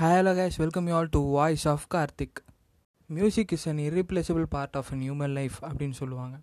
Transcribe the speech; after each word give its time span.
Hi, 0.00 0.10
hello 0.10 0.32
guys, 0.36 0.54
welcome 0.58 0.86
you 0.88 0.94
all 0.94 1.08
to 1.08 1.18
Voice 1.18 1.64
of 1.66 1.80
Karthik. 1.94 2.38
Music 3.06 3.52
is 3.52 3.66
an 3.68 3.76
irreplaceable 3.76 4.46
part 4.48 4.76
of 4.76 4.86
an 4.92 5.00
human 5.00 5.32
life 5.32 5.52
அப்படின்னு 5.64 5.90
சொல்லுவாங்க. 5.90 6.36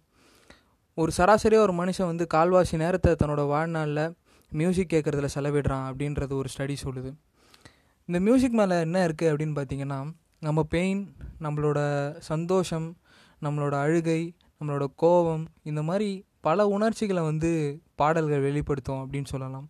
ஒரு 0.94 1.12
சராசரியாக 1.12 1.72
ஒரு 1.72 1.74
மனுஷன் 1.80 2.06
வந்து 2.06 2.28
கால்வாசி 2.34 2.78
நேரத்தை 2.78 3.16
தன்னோட 3.24 3.48
வாழ்நாளில் 3.48 4.14
மியூசிக் 4.52 4.92
கேட்குறதுல 4.92 5.30
செலவிடுறான் 5.36 5.88
அப்படின்றது 5.92 6.34
ஒரு 6.34 6.50
ஸ்டடி 6.58 6.76
சொல்லுது. 6.84 7.12
இந்த 8.06 8.20
மியூசிக் 8.20 8.52
மேலே 8.52 8.80
என்ன 8.80 9.08
இருக்குது 9.08 9.32
அப்படின்னு 9.32 9.58
பார்த்தீங்கன்னா 9.60 10.00
நம்ம 10.40 10.64
பெயின் 10.64 11.16
நம்மளோட 11.42 11.80
சந்தோஷம் 12.20 12.98
நம்மளோட 13.42 13.74
அழுகை 13.74 14.36
நம்மளோட 14.60 14.88
கோபம் 14.96 15.48
இந்த 15.64 15.84
மாதிரி 15.84 16.26
பல 16.40 16.68
உணர்ச்சிகளை 16.68 17.24
வந்து 17.24 17.82
பாடல்கள் 17.96 18.42
வெளிப்படுத்தும் 18.42 19.02
அப்படின்னு 19.04 19.32
சொல்லலாம். 19.36 19.70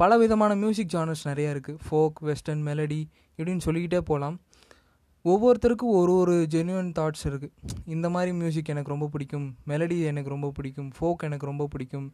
பல 0.00 0.16
விதமான 0.20 0.52
மியூசிக் 0.60 0.92
ஜானர்ஸ் 0.92 1.22
நிறையா 1.28 1.48
இருக்குது 1.54 1.80
ஃபோக் 1.86 2.18
வெஸ்டர்ன் 2.28 2.62
மெலடி 2.68 3.00
இப்படின்னு 3.38 3.64
சொல்லிக்கிட்டே 3.66 4.00
போகலாம் 4.10 4.36
ஒவ்வொருத்தருக்கும் 5.24 5.94
ஒரு 6.00 6.12
ஒரு 6.20 6.34
ஜென்யூன் 6.52 6.88
தாட்ஸ் 6.98 7.24
இருக்குது 7.30 7.74
இந்த 7.94 8.06
மாதிரி 8.14 8.30
மியூசிக் 8.38 8.70
எனக்கு 8.74 8.92
ரொம்ப 8.94 9.06
பிடிக்கும். 9.14 9.44
மெலடி 9.70 9.96
எனக்கு 10.10 10.30
ரொம்ப 10.34 10.48
பிடிக்கும். 10.58 10.88
ஃபோக் 10.96 11.24
எனக்கு 11.28 11.46
ரொம்ப 11.50 11.64
பிடிக்கும். 11.72 12.06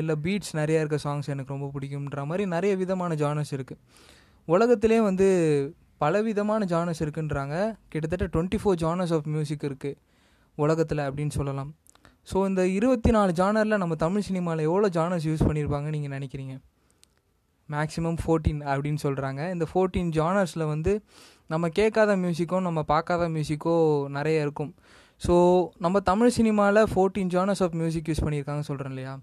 இல்லை 0.00 0.14
பீட்ஸ் 0.24 0.52
நிறையா 0.60 0.80
இருக்க 0.82 0.98
சாங்ஸ் 1.06 1.30
எனக்கு 1.34 1.54
ரொம்ப 1.54 1.68
பிடிக்கும்ன்ற 1.76 2.26
மாதிரி 2.30 2.46
நிறைய 2.56 2.74
விதமான 2.82 3.14
ஜானர்ஸ் 3.22 3.54
இருக்குது 3.58 3.80
உலகத்திலே 4.48 5.00
வந்து 5.08 5.28
பல 6.04 6.20
விதமான 6.28 6.64
ஜானர்ஸ் 6.74 7.02
இருக்குன்றாங்க. 7.04 7.56
கிட்டத்தட்ட 7.92 8.26
twenty 8.34 8.60
four 8.62 8.80
genres 8.84 9.14
of 9.18 9.28
music 9.36 9.68
இருக்குது 9.70 9.98
உலகத்தில் 10.58 11.06
அப்படின்னு 11.08 11.34
சொல்லலாம். 11.40 11.70
ஸோ 12.30 12.38
இந்த 12.50 12.62
இருபத்தி 12.78 13.12
நாலு 13.16 13.32
ஜானரில் 13.40 13.82
நம்ம 13.82 13.96
தமிழ் 14.06 14.26
சினிமாவில் 14.28 14.68
எவ்வளோ 14.70 14.90
ஜானர்ஸ் 14.98 15.28
யூஸ் 15.30 15.46
பண்ணியிருப்பாங்கன்னு 15.48 15.96
நீங்கள் 15.98 16.16
நினைக்கிறீங்க? 16.18 16.56
மேக்ஸிமம் 17.74 18.18
ஃபோர்டீன் 18.22 18.60
அப்படின்னு 18.72 19.00
சொல்கிறாங்க 19.06 19.40
இந்த 19.54 19.66
ஃபோர்டீன் 19.72 20.10
ஜானர்ஸில் 20.18 20.64
வந்து 20.74 20.92
நம்ம 21.52 21.68
கேட்காத 21.78 22.16
மியூசிக்கோ 22.24 22.58
நம்ம 22.68 22.80
பார்க்காத 22.92 23.28
மியூசிக்கோ 23.34 23.74
நிறைய 24.16 24.44
இருக்கும். 24.46 24.72
ஸோ 25.26 25.34
நம்ம 25.84 26.00
தமிழ் 26.10 26.34
சினிமாவில் 26.38 26.88
fourteen 26.92 27.30
genres 27.34 27.62
of 27.66 27.76
music 27.80 28.08
use 28.10 28.24
பண்ணியிருக்காங்க 28.24 28.64
சொல்கிறேன் 28.70 28.92
இல்லையா? 28.94 29.14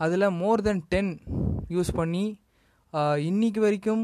அதில் 0.00 0.34
மோர் 0.42 0.64
தென் 0.66 0.82
டென் 0.92 1.12
யூஸ் 1.76 1.92
பண்ணி 2.00 2.24
இன்றைக்கி 3.28 3.60
வரைக்கும் 3.64 4.02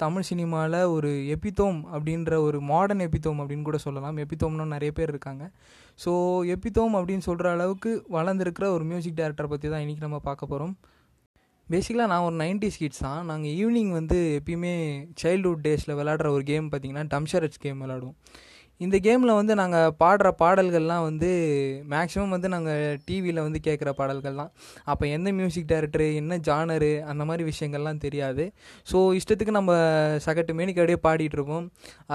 தமிழ் 0.00 0.26
சினிமாவில் 0.30 0.78
ஒரு 0.94 1.10
எபித்தோம் 1.34 1.78
அப்படின்ற 1.94 2.32
ஒரு 2.46 2.58
மாடர்ன் 2.70 3.04
எபித்தோம் 3.06 3.38
அப்படின்னு 3.42 3.66
கூட 3.68 3.78
சொல்லலாம். 3.84 4.16
எபித்தோம்னா 4.24 4.66
நிறைய 4.74 4.90
பேர் 4.98 5.12
இருக்காங்க. 5.12 5.44
ஸோ 6.04 6.12
எபித்தோம் 6.54 6.96
அப்படின்னு 6.98 7.26
சொல்கிற 7.28 7.46
அளவுக்கு 7.56 7.92
வளர்ந்துருக்கிற 8.16 8.66
ஒரு 8.76 8.84
மியூசிக் 8.90 9.18
டைரக்டரை 9.20 9.50
பற்றி 9.52 9.66
தான் 9.72 9.82
இன்றைக்கி 9.84 10.04
நம்ம 10.06 10.20
பார்க்க 10.28 10.52
போகிறோம் 10.52 10.74
பேசிக்கலாக 11.72 12.10
நான் 12.10 12.24
ஒரு 12.26 12.36
நைன்டிஸ் 12.42 12.80
கிட்ஸ் 12.80 13.04
தான். 13.06 13.22
நாங்கள் 13.30 13.54
ஈவினிங் 13.60 13.92
வந்து 14.00 14.18
எப்பயுமே 14.38 14.74
சைல்ட்ஹுட் 15.22 15.64
டேஸில் 15.64 15.96
விளாடுற 16.00 16.28
ஒரு 16.34 16.44
கேம் 16.50 16.66
பார்த்திங்கன்னா 16.72 17.06
டம்ஷரட்ஸ் 17.14 17.62
கேம் 17.64 17.80
விளாடுவோம் 17.84 18.18
இந்த 18.84 18.96
கேமில் 19.04 19.32
வந்து 19.38 19.52
நாங்கள் 19.60 19.92
பாடுற 20.00 20.28
பாடல்கள்லாம் 20.40 21.04
வந்து 21.06 21.28
மேக்ஸிமம் 21.92 22.34
வந்து 22.34 22.48
நாங்கள் 22.54 22.96
டிவியில் 23.06 23.40
வந்து 23.44 23.60
கேட்குற 23.66 23.90
பாடல்கள்லாம் 24.00 24.50
அப்போ 24.92 25.04
எந்த 25.16 25.28
மியூசிக் 25.38 25.68
டைரக்டரு 25.70 26.08
என்ன 26.20 26.38
ஜானரு 26.48 26.90
அந்த 27.10 27.22
மாதிரி 27.28 27.44
விஷயங்கள்லாம் 27.50 28.02
தெரியாது. 28.06 28.44
ஸோ 28.90 28.96
இஷ்டத்துக்கு 29.18 29.56
நம்ம 29.58 29.74
சகட்டு 30.26 30.56
மேனிக்கு 30.58 30.82
அப்படியே 30.82 31.00
பாடிட்டுருப்போம் 31.06 31.66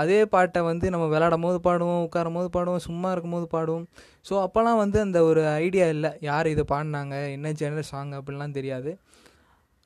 அதே 0.02 0.20
பாட்டை 0.36 0.62
வந்து 0.72 0.92
நம்ம 0.96 1.08
விளாடும் 1.16 1.48
போது 1.48 1.60
பாடுவோம் 1.70 2.04
உட்காரும் 2.08 2.38
போது 2.40 2.52
பாடுவோம் 2.58 2.86
சும்மா 2.88 3.12
இருக்கும் 3.16 3.36
போது 3.38 3.50
பாடுவோம். 3.56 3.88
ஸோ 4.30 4.36
அப்போல்லாம் 4.46 4.82
வந்து 4.84 5.00
அந்த 5.06 5.20
ஒரு 5.30 5.44
ஐடியா 5.66 5.88
இல்லை. 5.96 6.12
யார் 6.30 6.54
இதை 6.56 6.66
பாடினாங்க? 6.74 7.16
என்ன 7.38 7.54
ஜெனரல் 7.62 7.90
சாங் 7.94 8.14
அப்படிலாம் 8.20 8.58
தெரியாது. 8.60 8.94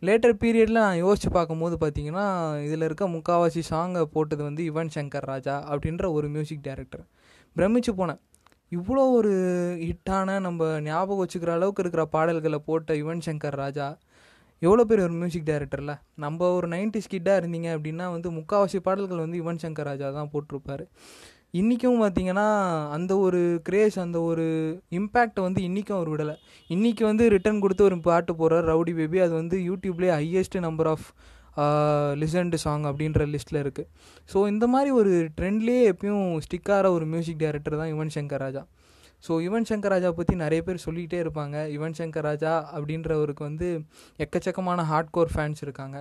லேட்டர் 0.05 0.39
பீரியடில் 0.41 0.79
நான் 0.83 1.01
யோசித்து 1.03 1.29
பார்க்கும்போது 1.35 1.75
பார்த்தீங்கன்னா 1.81 2.23
இதில் 2.65 2.85
இருக்க 2.87 3.05
முக்கால்வாசி 3.13 3.61
சாங்கை 3.69 4.01
போட்டது 4.15 4.41
வந்து 4.47 4.63
யுவன் 4.69 4.91
சங்கர் 4.95 5.27
ராஜா 5.31 5.55
அப்படின்ற 5.71 6.05
ஒரு 6.17 6.27
மியூசிக் 6.35 6.65
டைரக்டர் 6.65 7.03
பிரமிச்சு 7.55 7.91
போனேன். 7.99 8.19
இவ்வளோ 8.71 9.03
ஒரு 9.17 9.31
ஹிட்டான 9.85 10.37
நம்ம 10.39 10.67
ஞாபகம் 10.87 11.21
வச்சுக்கிற 11.23 11.51
அளவுக்கு 11.57 11.83
இருக்கிற 11.83 12.03
பாடல்களை 12.15 12.59
போட்ட 12.69 12.97
யுவன் 13.01 13.23
சங்கர் 13.27 13.57
ராஜா 13.63 13.87
எவ்வளோ 14.61 14.83
பேர் 14.89 15.05
ஒரு 15.05 15.15
மியூசிக் 15.21 15.47
டைரக்டரில் 15.49 15.93
நம்ம 16.23 16.49
ஒரு 16.57 16.67
நைன்டிஸ் 16.67 17.11
கிட்டாக 17.13 17.39
இருந்தீங்க 17.41 17.69
அப்படின்னா 17.77 18.05
வந்து 18.15 18.29
முக்கால்வாசி 18.31 18.79
பாடல்கள் 18.87 19.23
வந்து 19.25 19.39
யுவன் 19.41 19.63
சங்கர் 19.63 19.89
ராஜா 19.91 20.09
தான் 20.17 20.31
போட்டிருப்பாரு. 20.33 20.85
இன்றைக்கும் 21.59 22.01
பார்த்தீங்கன்னா 22.03 22.45
அந்த 22.95 23.13
ஒரு 23.25 23.41
கிரேஸ் 23.67 23.97
அந்த 24.03 24.17
ஒரு 24.29 24.45
இம்பேக்டை 24.97 25.41
வந்து 25.45 25.59
இன்றைக்கும் 25.67 25.97
அவர் 25.97 26.09
விடலை. 26.13 26.33
இன்றைக்கி 26.75 27.03
வந்து 27.09 27.23
ரிட்டர்ன் 27.33 27.61
கொடுத்து 27.63 27.85
ஒரு 27.89 27.97
பாட்டு 28.07 28.31
போகிறார் 28.39 28.65
ரவுடி 28.71 28.93
பேபி. 28.99 29.17
அது 29.25 29.33
வந்து 29.41 29.57
யூடியூப்லேயே 29.69 30.13
highest 30.17 30.57
number 30.67 30.89
of 30.93 31.07
listened 32.21 32.57
song 32.63 32.85
அப்படின்ற 32.89 33.25
லிஸ்ட்டில் 33.33 33.61
இருக்குது 33.63 33.89
ஸோ 34.31 34.37
இந்த 34.53 34.65
மாதிரி 34.73 34.89
ஒரு 35.01 35.13
ட்ரெண்ட்லேயே 35.37 35.83
எப்பயும் 35.91 36.25
ஸ்டிக்கார 36.45 36.91
ஒரு 36.97 37.05
மியூசிக் 37.13 37.39
டைரக்டர் 37.43 37.79
தான் 37.81 37.91
யுவன் 37.93 38.13
சங்கர் 38.17 38.43
ராஜா. 38.45 38.63
ஸோ 39.25 39.33
யுவன் 39.45 39.67
சங்கர் 39.69 39.93
ராஜா 39.95 40.09
பற்றி 40.17 40.33
நிறைய 40.43 40.61
பேர் 40.67 40.83
சொல்லிக்கிட்டே 40.85 41.19
இருப்பாங்க. 41.23 41.55
யுவன் 41.75 41.97
சங்கர் 41.99 42.27
ராஜா 42.29 42.53
அப்படின்றவருக்கு 42.75 43.43
வந்து 43.49 43.69
எக்கச்சக்கமான 44.25 44.83
ஹார்ட் 44.91 45.13
கோர் 45.17 45.33
ஃபேன்ஸ் 45.35 45.63
இருக்காங்க. 45.65 45.99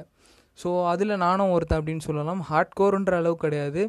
ஸோ 0.62 0.70
அதில் 0.92 1.12
நானும் 1.24 1.52
ஒருத்தன் 1.54 1.80
அப்படின்னு 1.80 2.04
சொல்லலாம். 2.08 2.40
ஹார்ட் 2.50 2.74
கோருன்ற 2.80 3.12
அளவு 3.20 3.36
கிடையாது. 3.44 3.82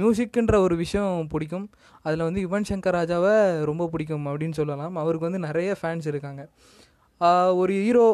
மியூசிக்குன்ற 0.00 0.56
ஒரு 0.66 0.76
விஷயம் 0.84 1.26
பிடிக்கும். 1.32 1.66
அதில் 2.06 2.26
வந்து 2.28 2.42
யுவன் 2.46 2.68
சங்கர் 2.70 2.96
ராஜாவை 2.98 3.34
ரொம்ப 3.70 3.86
பிடிக்கும் 3.92 4.26
அப்படின்னு 4.26 4.58
சொல்லலாம். 4.60 4.96
அவருக்கு 5.02 5.28
வந்து 5.28 5.46
நிறைய 5.48 5.76
ஃபேன்ஸ் 5.82 6.08
இருக்காங்க. 6.12 6.42
ஒரு 7.60 7.72
ஹீரோ 7.84 8.06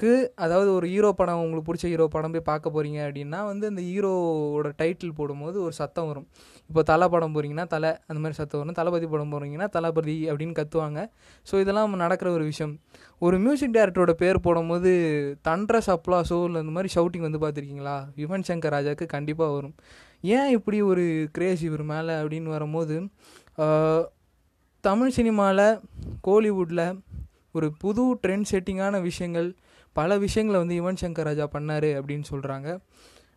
ஹீரோக்கு 0.00 0.42
அதாவது 0.44 0.68
ஒரு 0.76 0.86
ஹீரோ 0.90 1.08
படம் 1.18 1.40
உங்களுக்கு 1.44 1.66
பிடிச்ச 1.68 1.84
ஹீரோ 1.92 2.04
படம் 2.12 2.34
போய் 2.34 2.44
பார்க்க 2.50 2.72
போகிறீங்க 2.74 2.98
அப்படின்னா 3.06 3.40
வந்து 3.48 3.64
அந்த 3.70 3.82
ஹீரோவோட 3.88 4.68
டைட்டில் 4.80 5.12
போடும்போது 5.18 5.56
ஒரு 5.64 5.74
சத்தம் 5.78 6.06
வரும். 6.10 6.26
இப்போ 6.70 6.82
தலை 6.90 7.06
படம் 7.14 7.34
போகிறீங்கன்னா 7.34 7.66
தலை 7.74 7.90
அந்த 8.08 8.18
மாதிரி 8.22 8.36
சத்தம் 8.38 8.60
வரும். 8.62 8.76
தளபதி 8.78 9.06
படம் 9.14 9.32
போகிறீங்கன்னா 9.34 9.66
தளபதி 9.76 10.14
அப்படின்னு 10.30 10.54
கத்துவாங்க. 10.60 11.02
ஸோ 11.48 11.60
இதெல்லாம் 11.62 11.96
நடக்கிற 12.04 12.30
ஒரு 12.36 12.44
விஷயம். 12.50 12.74
ஒரு 13.26 13.38
மியூசிக் 13.44 13.74
டைரக்டரோட 13.76 14.14
பேர் 14.22 14.44
போடும்போது 14.46 14.90
தண்ட்ரஸ் 15.48 15.90
அப்ளாஸோ 15.96 16.38
இல்லை 16.48 16.62
இந்த 16.64 16.74
மாதிரி 16.76 16.92
ஷவுட்டிங் 16.96 17.26
வந்து 17.28 17.42
பார்த்துருக்கீங்களா? 17.44 17.96
யுவன் 18.22 18.46
சங்கர் 18.50 18.74
ராஜாவுக்கு 18.76 19.08
கண்டிப்பாக 19.16 19.52
வரும். 19.58 19.76
ஏன் 20.36 20.50
இப்படி 20.58 20.80
ஒரு 20.92 21.04
கிரேஸ் 21.38 21.64
இவர் 21.70 21.84
மேலே 21.92 22.14
அப்படின்னு 22.22 22.50
வரும்போது 22.56 22.96
தமிழ் 24.84 25.16
சினிமாவில் 25.18 25.66
கோலிவுட்டில் 26.28 26.86
ஒரு 27.58 27.68
புது 27.82 28.02
ட்ரெண்ட் 28.22 28.48
செட்டிங்கான 28.50 28.96
விஷயங்கள் 29.08 29.48
பல 30.00 30.18
விஷயங்களை 30.18 30.58
வந்து 30.58 30.78
யுவன் 30.80 31.00
சங்கர் 31.00 31.28
ராஜா 31.30 31.46
பண்ணார் 31.52 31.90
அப்படின்னு 31.98 32.26
சொல்கிறாங்க 32.30 32.68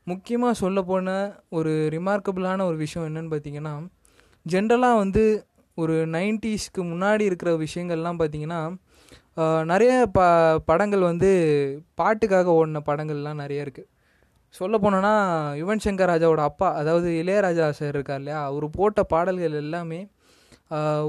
முக்கியமாக 0.08 0.54
சொல்ல 0.54 0.80
போன 0.82 1.10
ஒரு 1.50 1.72
ரிமார்க்கபிளான 1.92 2.66
ஒரு 2.66 2.78
விஷயம் 2.78 3.08
என்னென்னு 3.08 3.34
பார்த்தீங்கன்னா 3.34 3.74
ஜென்ரலாக 4.46 4.98
வந்து 4.98 5.24
ஒரு 5.78 5.96
நைன்டிஸ்க்கு 6.16 6.82
முன்னாடி 6.84 7.24
இருக்கிற 7.24 7.52
விஷயங்கள்லாம் 7.58 8.20
பார்த்தீங்கன்னா 8.20 8.62
நிறைய 9.64 9.94
ப 10.08 10.20
படங்கள் 10.66 11.00
வந்து 11.02 11.30
பாட்டுக்காக 12.02 12.52
ஓடின 12.54 12.82
படங்கள்லாம் 12.86 13.42
நிறைய 13.44 13.66
இருக்குது 13.66 13.90
சொல்ல 14.56 14.76
போனோன்னா 14.78 15.14
யுவன் 15.58 15.84
சங்கர் 15.86 16.12
ராஜாவோட 16.12 16.42
அப்பா 16.42 16.68
அதாவது 16.76 17.08
இளையராஜா 17.22 17.68
சார் 17.70 17.96
இருக்கார் 17.96 18.20
இல்லையா 18.20 18.42
அவர் 18.50 18.66
போட்ட 18.70 19.04
பாடல்கள் 19.04 19.62
எல்லாமே 19.62 20.02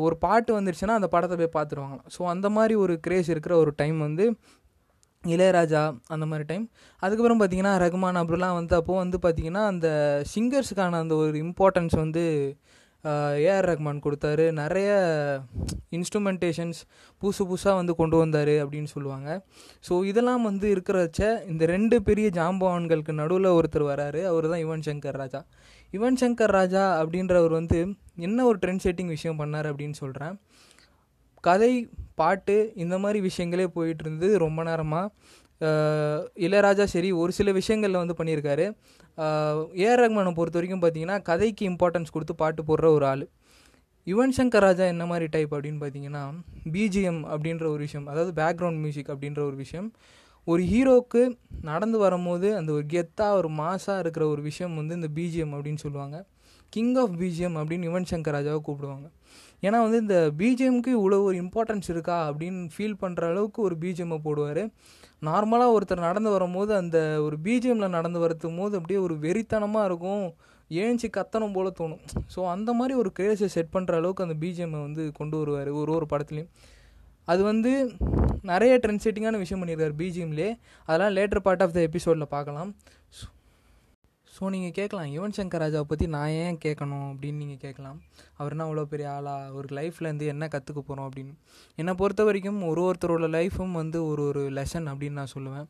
ஒரு 0.00 0.16
பாட்டு 0.16 0.50
வந்துருச்சுன்னா 0.56 0.96
அந்த 0.96 1.08
படத்தை 1.08 1.36
போய் 1.36 1.54
பார்த்துருவாங்களாம். 1.56 2.08
ஸோ 2.16 2.22
அந்த 2.24 2.46
மாதிரி 2.50 2.74
ஒரு 2.74 2.94
கிரேஸ் 3.00 3.28
இருக்கிற 3.28 3.54
ஒரு 3.56 3.72
டைம் 3.76 3.98
வந்து 3.98 4.24
இளையராஜா 5.24 5.82
அந்த 6.14 6.24
மாதிரி 6.30 6.44
டைம் 6.48 6.64
அதுக்கப்புறம் 7.02 7.40
பார்த்தீங்கன்னா 7.40 7.74
ரகுமான் 7.84 8.20
அப்படிலாம் 8.22 8.58
வந்து 8.60 8.74
அப்போது 8.78 9.02
வந்து 9.02 9.18
பார்த்திங்கன்னா 9.24 9.62
அந்த 9.72 9.88
சிங்கர்ஸுக்கான 10.34 11.00
அந்த 11.04 11.16
ஒரு 11.22 11.38
இம்பார்ட்டன்ஸ் 11.46 11.96
வந்து 12.04 12.24
ஏஆர் 13.46 13.66
ரஹ்மான் 13.68 14.02
கொடுத்தாரு. 14.04 14.44
நிறைய 14.60 14.90
இன்ஸ்ட்ருமெண்டேஷன்ஸ் 15.96 16.78
புதுசு 17.22 17.42
புதுசாக 17.50 17.74
வந்து 17.80 17.94
கொண்டு 17.98 18.16
வந்தார் 18.20 18.52
அப்படின்னு 18.62 18.90
சொல்லுவாங்க. 18.94 19.28
ஸோ 19.88 19.94
இதெல்லாம் 20.10 20.46
வந்து 20.48 20.66
இருக்கிறச்ச 20.74 21.20
இந்த 21.52 21.64
ரெண்டு 21.74 21.96
பெரிய 22.08 22.28
ஜாம்பவான்களுக்கு 22.38 23.14
நடுவில் 23.20 23.56
ஒருத்தர் 23.58 23.84
வராரு. 23.92 24.22
அவர் 24.30 24.48
தான் 24.52 24.62
யுவன் 24.64 24.86
சங்கர் 24.88 25.18
ராஜா 25.22 25.42
யுவன் 25.92 26.18
சங்கர் 26.22 26.54
ராஜா 26.58 26.84
அப்படின்றவர் 27.00 27.52
வந்து 27.60 27.80
என்ன 28.28 28.44
ஒரு 28.50 28.58
ட்ரெண்ட் 28.62 28.84
செட்டிங் 28.86 29.12
விஷயம் 29.16 29.40
பண்ணார் 29.42 29.68
அப்படின்னு 29.72 29.96
சொல்கிறேன் 30.02 30.34
கதை 31.46 31.72
பாட்டு 32.20 32.56
இந்த 32.84 32.96
மாதிரி 33.02 33.18
விஷயங்களே 33.28 33.66
போயிட்டு 33.76 34.04
இருந்தது 34.06 34.34
ரொம்ப 34.44 34.62
நேரமாக 34.70 35.12
இளையராஜா 36.46 36.84
சரி 36.94 37.10
ஒரு 37.22 37.32
சில 37.38 37.48
விஷயங்களில் 37.58 38.00
வந்து 38.00 38.16
பண்ணியிருக்காரு. 38.18 38.66
ஏஆர் 39.84 40.02
ரஹ்மானை 40.02 40.32
பொறுத்த 40.38 40.58
வரைக்கும் 40.58 40.82
பார்த்தீங்கன்னா 40.82 41.16
கதைக்கு 41.28 41.64
இம்பார்ட்டன்ஸ் 41.70 42.12
கொடுத்து 42.14 42.34
பாட்டு 42.42 42.62
போடுற 42.68 42.88
ஒரு 42.96 43.06
ஆள். 43.12 43.24
யுவன் 44.10 44.34
சங்கர் 44.38 44.64
ராஜா 44.66 44.84
என்ன 44.94 45.04
மாதிரி 45.10 45.26
டைப் 45.34 45.52
அப்படின்னு 45.54 45.80
பார்த்தீங்கன்னா 45.82 46.24
பிஜிஎம் 46.74 47.20
அப்படின்ற 47.34 47.64
ஒரு 47.74 47.82
விஷயம் 47.86 48.08
அதாவது 48.12 48.32
பேக்ரவுண்ட் 48.40 48.80
மியூசிக் 48.84 49.10
அப்படின்ற 49.14 49.40
ஒரு 49.50 49.56
விஷயம். 49.62 49.88
ஒரு 50.52 50.62
ஹீரோக்கு 50.72 51.22
நடந்து 51.70 51.98
வரும்போது 52.04 52.48
அந்த 52.58 52.70
ஒரு 52.78 52.84
கெத்தாக 52.94 53.38
ஒரு 53.40 53.50
மாசாக 53.60 54.02
இருக்கிற 54.04 54.24
ஒரு 54.32 54.42
விஷயம் 54.48 54.74
வந்து 54.80 54.94
இந்த 54.98 55.08
பிஜிஎம் 55.18 55.54
அப்படின்னு 55.56 55.82
சொல்லுவாங்க. 55.84 56.16
கிங் 56.72 56.94
ஆஃப் 57.02 57.14
பிஜிஎம் 57.20 57.56
அப்படின்னு 57.60 57.88
யுவன் 57.90 58.10
சங்கர் 58.12 58.36
ராஜாவை 58.36 58.60
கூப்பிடுவாங்க. 58.66 59.06
ஏன்னா 59.62 59.78
வந்து 59.84 59.98
இந்த 60.04 60.16
பிஜிஎம்க்கு 60.40 60.90
இவ்வளோ 60.98 61.18
ஒரு 61.28 61.36
இம்பார்ட்டன்ஸ் 61.42 61.88
இருக்கா 61.94 62.16
அப்படின்னு 62.30 62.62
ஃபீல் 62.74 62.98
பண்ணுற 63.02 63.28
அளவுக்கு 63.32 63.60
ஒரு 63.62 63.76
பிஜிஎம்மை 63.82 64.18
போடுவார். 64.26 64.62
நார்மலாக 65.28 65.74
ஒருத்தர் 65.76 66.06
நடந்து 66.08 66.30
வரும்போது 66.36 66.72
அந்த 66.80 66.98
ஒரு 67.26 67.36
பிஜிஎம்மில் 67.46 67.94
நடந்து 67.98 68.18
வரத்தும் 68.24 68.58
போது 68.60 68.76
அப்படியே 68.80 69.00
ஒரு 69.06 69.14
வெறித்தனமாக 69.24 69.88
இருக்கும். 69.90 70.26
ஏஞ்சி 70.82 71.08
கத்தனம் 71.16 71.54
போல் 71.56 71.76
தோணும். 71.80 72.02
ஸோ 72.34 72.40
அந்த 72.54 72.70
மாதிரி 72.78 72.94
ஒரு 73.02 73.10
கிரேஸை 73.18 73.48
செட் 73.56 73.74
பண்ணுற 73.76 73.94
அளவுக்கு 74.00 74.26
அந்த 74.26 74.36
பிஜிஎம்மை 74.42 74.80
வந்து 74.86 75.04
கொண்டு 75.18 75.36
வருவார் 75.40 75.70
ஒரு 75.80 75.92
ஒரு 75.98 76.06
படத்துலையும். 76.12 76.50
அது 77.32 77.42
வந்து 77.50 77.72
நிறைய 78.50 78.72
ட்ரெண்ட் 78.82 79.02
செட்டிங்கான 79.04 79.38
விஷயம் 79.42 79.60
பண்ணியிருக்காரு 79.60 79.94
பிஜிஎம்லே 80.00 80.48
அதெல்லாம் 80.88 81.14
லேட்டர் 81.18 81.44
பார்ட் 81.46 81.62
ஆஃப் 81.66 81.74
த 81.76 81.80
எபிசோடில் 81.88 82.32
பார்க்கலாம். 82.34 82.70
ஸோ 84.34 84.48
நீங்கள் 84.54 84.74
கேட்கலாம் 84.78 85.08
யுவன் 85.14 85.34
சங்கர் 85.36 85.62
ராஜாவை 85.62 85.86
பற்றி 85.90 86.06
நான் 86.14 86.32
ஏன் 86.44 86.56
கேட்கணும் 86.64 87.04
அப்படின்னு 87.10 87.40
நீங்கள் 87.42 87.60
கேட்கலாம். 87.64 87.98
அவர் 88.38 88.54
என்ன 88.54 88.64
அவ்வளோ 88.66 88.84
பெரிய 88.92 89.08
ஆளா? 89.16 89.34
ஒரு 89.58 89.68
லைஃப்லேருந்து 89.78 90.26
என்ன 90.32 90.44
கற்றுக்க 90.54 90.80
போகிறோம் 90.80 91.06
அப்படின்னு. 91.08 91.34
என்னை 91.78 91.92
பொறுத்த 92.00 92.24
வரைக்கும் 92.24 92.58
ஒரு 92.70 92.82
ஒருத்தரோட 92.88 93.28
லைஃப்பும் 93.36 93.74
வந்து 93.80 94.00
ஒரு 94.06 94.22
ஒரு 94.30 94.42
லெசன் 94.58 94.88
அப்படின்னு 94.92 95.20
நான் 95.20 95.34
சொல்லுவேன். 95.36 95.66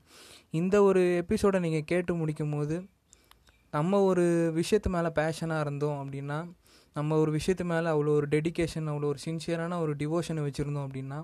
இந்த 0.61 0.77
ஒரு 0.83 1.03
எபிசோடை 1.23 1.61
நீங்கள் 1.67 1.89
கேட்டு 1.93 2.15
முடிக்கும் 2.15 2.55
போது 2.57 2.79
நம்ம 3.73 4.01
ஒரு 4.03 4.25
விஷயத்து 4.61 4.89
மேலே 4.89 5.11
பேஷனாக 5.21 5.65
இருந்தோம் 5.65 5.99
அப்படின்னா 6.03 6.39
நம்ம 6.97 7.17
ஒரு 7.19 7.31
விஷயத்து 7.37 7.65
மேலே 7.65 7.89
அவ்வளோ 7.95 8.13
ஒரு 8.19 8.27
டெடிக்கேஷன் 8.31 8.91
அவ்வளோ 8.91 9.09
ஒரு 9.13 9.21
சின்சியரான 9.27 9.79
ஒரு 9.85 9.93
டிவோஷனை 10.03 10.43
வச்சுருந்தோம் 10.47 10.87
அப்படின்னா 10.87 11.19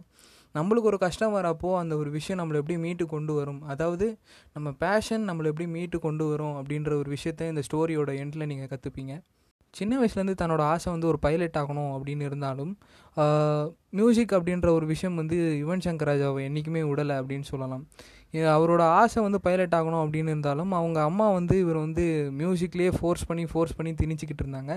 நம்மளுக்கு 0.54 0.90
ஒரு 0.92 0.98
கஷ்டம் 1.04 1.34
வரப்போ 1.36 1.70
அந்த 1.80 1.94
ஒரு 2.02 2.10
விஷயம் 2.18 2.40
நம்மளை 2.40 2.60
எப்படி 2.62 2.76
மீட்டு 2.84 3.04
கொண்டு 3.14 3.32
வரும்? 3.40 3.60
அதாவது 3.72 4.06
நம்ம 4.54 4.68
பேஷன் 4.84 5.26
நம்மளை 5.30 5.50
எப்படி 5.52 5.68
மீட்டு 5.76 5.98
கொண்டு 6.06 6.24
வரும் 6.30 6.56
அப்படின்ற 6.60 6.92
ஒரு 7.00 7.10
விஷயத்த 7.16 7.50
இந்த 7.52 7.62
ஸ்டோரியோட 7.68 8.12
எண்டில் 8.22 8.50
நீங்கள் 8.52 8.72
கற்றுப்பீங்க 8.72 9.14
சின்ன 9.74 9.92
வயசுலேருந்து 9.98 10.40
தன்னோட 10.40 10.62
ஆசை 10.70 10.88
வந்து 10.92 11.08
ஒரு 11.10 11.18
பைலட் 11.24 11.58
ஆகணும் 11.60 11.90
அப்படின்னு 11.96 12.24
இருந்தாலும் 12.28 12.72
மியூசிக் 13.98 14.32
அப்படின்ற 14.38 14.68
ஒரு 14.76 14.86
விஷயம் 14.92 15.18
வந்து 15.20 15.36
யுவன் 15.60 15.84
சங்கர் 15.84 16.08
ராஜாவை 16.10 16.40
என்றைக்குமே 16.46 16.82
விடலை 16.88 17.14
அப்படின்னு 17.20 17.46
சொல்லலாம். 17.50 17.84
அவரோட 18.56 18.82
ஆசை 19.00 19.22
வந்து 19.26 19.38
பைலட் 19.46 19.76
ஆகணும் 19.78 20.02
அப்படின்னு 20.04 20.32
இருந்தாலும் 20.34 20.72
அவங்க 20.78 20.98
அம்மா 21.10 21.26
வந்து 21.38 21.54
இவர் 21.64 21.78
வந்து 21.84 22.04
மியூசிக்லேயே 22.40 22.90
ஃபோர்ஸ் 22.98 23.24
பண்ணி 23.28 23.44
ஃபோர்ஸ் 23.52 23.76
பண்ணி 23.78 23.92
திணிச்சிக்கிட்டு 24.02 24.44
இருந்தாங்க. 24.44 24.74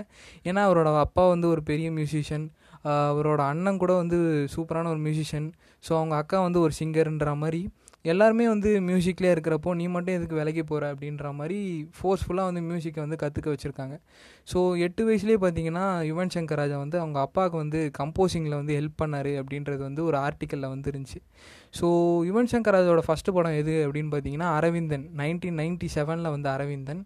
ஏன்னா 0.49 0.61
அவரோட 0.69 0.91
அப்பா 1.05 1.25
வந்து 1.33 1.49
ஒரு 1.53 1.63
பெரிய 1.71 1.89
மியூசிஷியன் 1.97 2.47
அவரோட 2.85 3.37
அண்ணன் 3.37 3.77
கூட 3.77 3.93
வந்து 3.93 4.17
சூப்பரான 4.55 4.87
ஒரு 4.87 4.99
மியூசிஷியன் 4.99 5.47
ஸோ 5.83 5.91
அவங்க 5.91 6.15
அக்கா 6.15 6.41
வந்து 6.41 6.59
ஒரு 6.59 6.73
சிங்கர்ன்ற 6.79 7.37
மாதிரி. 7.37 7.61
எல்லாருமே 8.11 8.45
வந்து 8.51 8.69
மியூசிக்லேயே 8.87 9.33
இருக்கிறப்போ 9.33 9.73
நீ 9.79 9.85
மட்டும் 9.93 10.15
எதுக்கு 10.17 10.35
விலைக்கு 10.39 10.63
போகிற 10.71 10.85
அப்படின்ற 10.93 11.27
மாதிரி 11.37 11.57
ஃபோர்ஸ்ஃபுல்லாக 11.97 12.49
வந்து 12.49 12.61
மியூசிக்கை 12.69 12.99
வந்து 13.03 13.17
கற்றுக்க 13.21 13.47
வச்சுருக்காங்க. 13.53 13.95
ஸோ 14.51 14.57
எட்டு 14.85 15.01
வயசுலேயே 15.07 15.37
பார்த்தீங்கன்னா 15.43 15.83
யுவன் 16.09 16.31
சங்கர் 16.35 16.59
ராஜா 16.61 16.77
வந்து 16.81 16.97
அவங்க 17.03 17.17
அப்பாவுக்கு 17.25 17.57
வந்து 17.61 17.79
கம்போசிங்கில் 17.99 18.55
வந்து 18.59 18.73
ஹெல்ப் 18.79 18.97
பண்ணார் 19.01 19.29
அப்படின்றது 19.41 19.81
வந்து 19.87 20.01
ஒரு 20.09 20.17
ஆர்டிக்கலில் 20.25 20.71
வந்து 20.73 20.89
இருந்துச்சு 20.93 21.19
ஸோ 21.79 21.85
யுவன் 22.29 22.49
சங்கர் 22.53 22.75
ராஜாவோட 22.77 23.03
ஃபஸ்ட்டு 23.07 23.35
படம் 23.37 23.55
எது 23.61 23.75
அப்படின்னு 23.85 24.11
பார்த்தீங்கன்னா 24.15 24.49
அரவிந்தன் 24.57 25.05
நைன்டீன் 25.21 25.57
நைன்டி 25.61 25.89
செவனில் 25.95 26.33
வந்து 26.35 26.49
அரவிந்தன். 26.55 27.01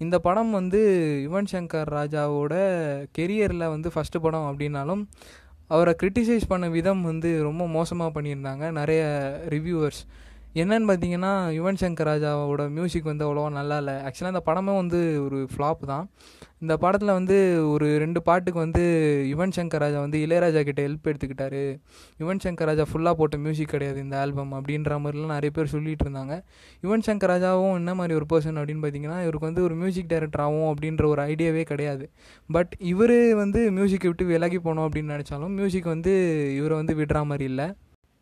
இந்த 0.00 0.18
படம் 0.26 0.52
வந்து 0.58 0.82
யுவன் 1.26 1.50
சங்கர் 1.54 1.92
ராஜாவோட 1.98 2.54
கெரியரில் 3.18 3.72
வந்து 3.74 3.90
ஃபஸ்ட்டு 3.94 4.22
படம் 4.26 4.48
அப்படின்னாலும் 4.50 5.04
அவரை 5.74 5.94
கிரிட்டிசைஸ் 6.02 6.46
பண்ண 6.52 6.66
விதம் 6.76 7.02
வந்து 7.10 7.30
ரொம்ப 7.48 7.62
மோசமாக 7.76 8.10
பண்ணியிருந்தாங்க. 8.16 8.64
நிறைய 8.80 9.02
ரிவ்யூவர்ஸ் 9.54 10.02
என்னன்னு 10.60 10.86
பார்த்தீங்கன்னா 10.88 11.30
யுவன் 11.58 11.78
சங்கர் 11.82 12.08
ராஜாவோட 12.08 12.62
மியூசிக் 12.70 13.10
வந்து 13.10 13.24
அவ்வளோவா 13.26 13.50
நல்லா 13.50 13.76
இல்லை. 13.82 13.94
ஆக்சுவலாக 14.06 14.32
இந்த 14.34 14.42
படமே 14.48 14.72
வந்து 14.80 14.98
ஒரு 15.24 15.38
ஃப்ளாப் 15.52 15.82
தான். 15.92 16.10
இந்த 16.60 16.76
படத்தில் 16.82 17.12
வந்து 17.18 17.36
ஒரு 17.70 17.86
ரெண்டு 18.02 18.22
பாட்டுக்கு 18.22 18.58
வந்து 18.60 18.82
யுவன் 19.30 19.54
சங்கர் 19.56 19.82
ராஜா 19.84 20.00
வந்து 20.00 20.18
இளையராஜா 20.26 20.62
கிட்ட 20.68 20.80
ஹெல்ப் 20.86 21.08
எடுத்துக்கிட்டாரு. 21.10 21.62
யுவன் 22.20 22.42
சங்கர் 22.44 22.68
ராஜா 22.70 22.84
ஃபுல்லாக 22.90 23.16
போட்ட 23.20 23.36
மியூசிக் 23.36 23.72
கிடையாது 23.74 24.00
இந்த 24.00 24.18
ஆல்பம் 24.18 24.52
அப்படின்ற 24.58 24.98
மாதிரிலாம் 25.04 25.34
நிறைய 25.36 25.50
பேர் 25.50 25.72
சொல்லிட்டு 25.74 26.06
இருந்தாங்க. 26.06 26.36
யுவன் 26.84 27.06
சங்கர் 27.06 27.32
ராஜாவும் 27.32 27.74
என்ன 27.80 27.94
மாதிரி 28.00 28.16
ஒரு 28.20 28.28
பர்சன் 28.32 28.60
அப்படின்னு 28.62 28.84
பார்த்தீங்கன்னா 28.84 29.20
இவருக்கு 29.26 29.50
வந்து 29.50 29.62
ஒரு 29.62 29.74
மியூசிக் 29.74 30.10
டைரக்டர் 30.12 30.44
ஆகும் 30.46 30.68
அப்படின்ற 30.72 31.06
ஒரு 31.06 31.22
ஐடியாவே 31.22 31.64
கிடையாது. 31.72 32.06
பட் 32.50 32.74
இவர் 32.92 33.16
வந்து 33.34 33.62
மியூசிக்கை 33.78 34.10
விட்டு 34.12 34.26
விலகி 34.32 34.58
போனோம் 34.58 34.86
அப்படின்னு 34.88 35.14
நினச்சாலும் 35.16 35.56
மியூசிக் 35.60 35.94
வந்து 35.94 36.14
இவரை 36.56 36.76
வந்து 36.82 36.96
விடுற 37.00 37.24
மாதிரி 37.32 37.44
இல்லை. 37.44 37.68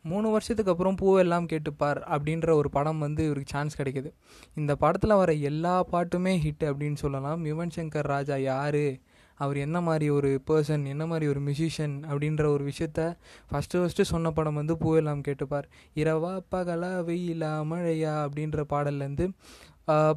மூணு 0.03 0.31
வருஷத்துக்கு 0.31 0.73
அப்புறம் 0.73 0.97
பூவெல்லாம் 1.01 1.47
கேட்டுப்பார் 1.53 2.01
அப்படின்ற 2.17 2.53
ஒரு 2.53 2.71
படம் 2.71 2.99
வந்து 2.99 3.25
இவருக்கு 3.25 3.51
சான்ஸ் 3.51 3.81
கிடைக்கிது. 3.81 4.13
இந்த 4.55 4.77
படத்தில் 4.77 5.15
வர 5.15 5.33
எல்லா 5.33 5.85
பாட்டுமே 5.93 6.35
ஹிட் 6.47 6.65
அப்படின்னு 6.65 6.95
சொல்லலாம். 6.95 7.45
யுவன் 7.45 7.71
சங்கர் 7.77 8.03
ராஜா 8.03 8.37
யார்? 8.37 9.09
அவர் 9.35 9.57
என்ன 9.57 9.81
மாதிரி 9.81 10.11
ஒரு 10.11 10.43
பர்சன் 10.47 10.87
என்ன 10.87 11.07
மாதிரி 11.07 11.27
ஒரு 11.27 11.41
மியூசிஷியன் 11.41 11.95
அப்படின்ற 12.11 12.47
ஒரு 12.47 12.65
விஷயத்த 12.65 13.17
ஃபஸ்ட்டு 13.51 13.75
ஃபஸ்ட்டு 13.75 14.03
சொன்ன 14.03 14.31
படம் 14.31 14.55
வந்து 14.55 14.75
பூவெல்லாம் 14.75 15.23
கேட்டுப்பார். 15.29 15.63
இரவா 15.95 16.41
பகலா 16.51 16.91
வெயிலா 17.11 17.53
மழையா 17.71 18.15
அப்படின்ற 18.25 18.65
பாடல்லேருந்து 18.71 19.31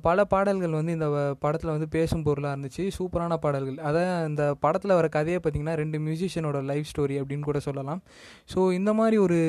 பல 0.06 0.26
பாடல்கள் 0.34 0.78
வந்து 0.78 0.96
இந்த 0.98 1.08
படத்தில் 1.44 1.74
வந்து 1.74 1.88
பேசும் 1.96 2.26
பொருளாக 2.28 2.56
இருந்துச்சு. 2.56 2.84
சூப்பரான 2.98 3.38
பாடல்கள். 3.46 3.78
அதான் 3.90 4.12
இந்த 4.30 4.44
படத்தில் 4.64 4.98
வர 5.00 5.08
கதையை 5.18 5.40
பார்த்திங்கன்னா 5.40 5.76
ரெண்டு 5.82 6.00
மியூசிஷியனோட 6.06 6.62
லைஃப் 6.72 6.90
ஸ்டோரி 6.92 7.18
அப்படின்னு 7.22 7.48
கூட 7.50 7.60
சொல்லலாம். 7.68 8.02
ஸோ 8.54 8.60
இந்த 8.80 8.94
மாதிரி 9.00 9.18
ஒரு 9.26 9.40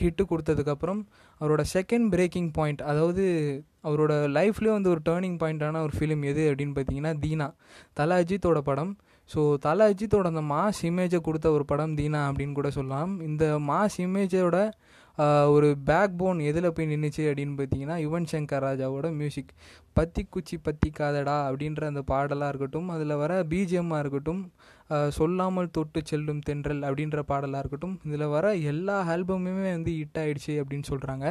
ஹிட்டு 0.00 0.24
கொடுத்ததுக்கப்புறம் 0.30 1.00
அவரோட 1.40 1.62
செகண்ட் 1.74 2.08
பிரேக்கிங் 2.14 2.50
பாயிண்ட் 2.56 2.82
அதாவது 2.90 3.24
அவரோட 3.88 4.12
லைஃப்லேயே 4.36 4.74
வந்து 4.76 4.90
ஒரு 4.94 5.00
டேர்னிங் 5.08 5.38
பாயிண்ட்டான 5.42 5.80
ஒரு 5.86 5.94
ஃபிலிம் 5.98 6.24
எது 6.30 6.42
அப்படின்னு 6.50 6.74
பார்த்தீங்கன்னா 6.76 7.12
தீனா. 7.24 7.48
தல 7.98 8.18
அஜித்தோட 8.22 8.58
படம். 8.68 8.92
ஸோ 9.30 9.40
தல 9.66 9.86
அஜித்தோட 9.90 10.26
அந்த 10.32 10.42
மாஸ் 10.52 10.80
இமேஜை 10.90 11.20
கொடுத்த 11.26 11.48
ஒரு 11.56 11.64
படம் 11.72 11.96
தீனா 11.98 12.20
அப்படின்னு 12.30 12.54
கூட 12.58 12.70
சொல்லலாம். 12.76 13.12
இந்த 13.28 13.44
மாஸ் 13.70 13.98
இமேஜோட 14.06 14.58
ஒரு 15.46 15.68
பேக் 15.84 16.16
போன் 16.16 16.38
எதில் 16.40 16.72
போய் 16.72 16.86
நின்றுச்சு 16.86 17.22
அப்படின்னு 17.26 17.54
பார்த்தீங்கன்னா 17.58 17.96
யுவன் 17.96 18.28
சங்கர் 18.32 18.64
ராஜாவோட 18.64 19.06
மியூசிக் 19.12 19.52
பத்தி 19.92 20.22
குச்சி 20.30 20.56
பத்தி 20.58 20.88
காதடா 20.90 21.36
அப்படின்ற 21.46 21.84
அந்த 21.86 22.02
பாடலாக 22.02 22.48
இருக்கட்டும் 22.48 22.88
அதில் 22.88 23.14
வர 23.16 23.32
பிஜிஎம்மாக 23.44 23.98
இருக்கட்டும் 24.00 24.42
சொல்லாமல் 25.10 25.70
தொட்டு 25.70 26.00
செல்லும் 26.04 26.40
தென்றல் 26.40 26.82
அப்படின்ற 26.82 27.20
பாடலாக 27.22 27.62
இருக்கட்டும் 27.62 27.96
இதில் 28.04 28.26
வர 28.28 28.54
எல்லா 28.64 28.96
ஆல்பமுமே 29.06 29.70
வந்து 29.70 29.92
ஹிட் 29.92 30.20
ஆகிடுச்சு 30.20 30.54
அப்படின்னு 30.62 30.88
சொல்கிறாங்க 30.90 31.26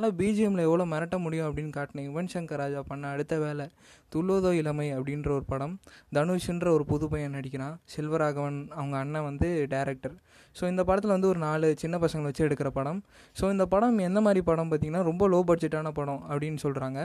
அதனால் 0.00 0.18
பிஜிஎம்மில் 0.20 0.66
எவ்வளோ 0.66 0.84
மிரட்ட 0.90 1.16
முடியும் 1.22 1.46
அப்படின்னு 1.46 1.72
காட்டின 1.76 2.02
யுவன் 2.06 2.30
சங்கர் 2.34 2.60
ராஜா 2.60 2.80
பண்ண 2.90 3.08
அடுத்த 3.14 3.34
வேலை 3.42 3.64
துள்ளோதோ 4.12 4.50
இளமை 4.58 4.86
அப்படின்ற 4.96 5.28
ஒரு 5.38 5.44
படம். 5.50 5.74
தனுஷ்ன்ற 6.16 6.68
ஒரு 6.76 6.84
புது 6.92 7.06
பையன் 7.12 7.34
நடிக்கிறான். 7.36 7.74
செல்வராகவன் 7.94 8.58
அவங்க 8.78 8.96
அண்ணன் 9.02 9.26
வந்து 9.28 9.48
டேரக்டர் 9.74 10.14
ஸோ 10.56 10.62
இந்த 10.72 10.82
படத்தில் 10.90 11.14
வந்து 11.16 11.30
ஒரு 11.32 11.40
நாலு 11.46 11.66
சின்ன 11.82 11.98
பசங்களை 12.04 12.28
வச்சு 12.30 12.46
எடுக்கிற 12.46 12.70
படம். 12.78 13.00
ஸோ 13.40 13.44
இந்த 13.54 13.64
படம் 13.74 13.98
எந்த 14.08 14.20
மாதிரி 14.26 14.42
படம் 14.50 14.70
பார்த்திங்கன்னா 14.70 15.02
ரொம்ப 15.10 15.28
லோ 15.34 15.40
பட்ஜெட்டான 15.50 15.92
படம் 16.00 16.22
அப்படின்னு 16.30 16.60
சொல்கிறாங்க 16.66 16.98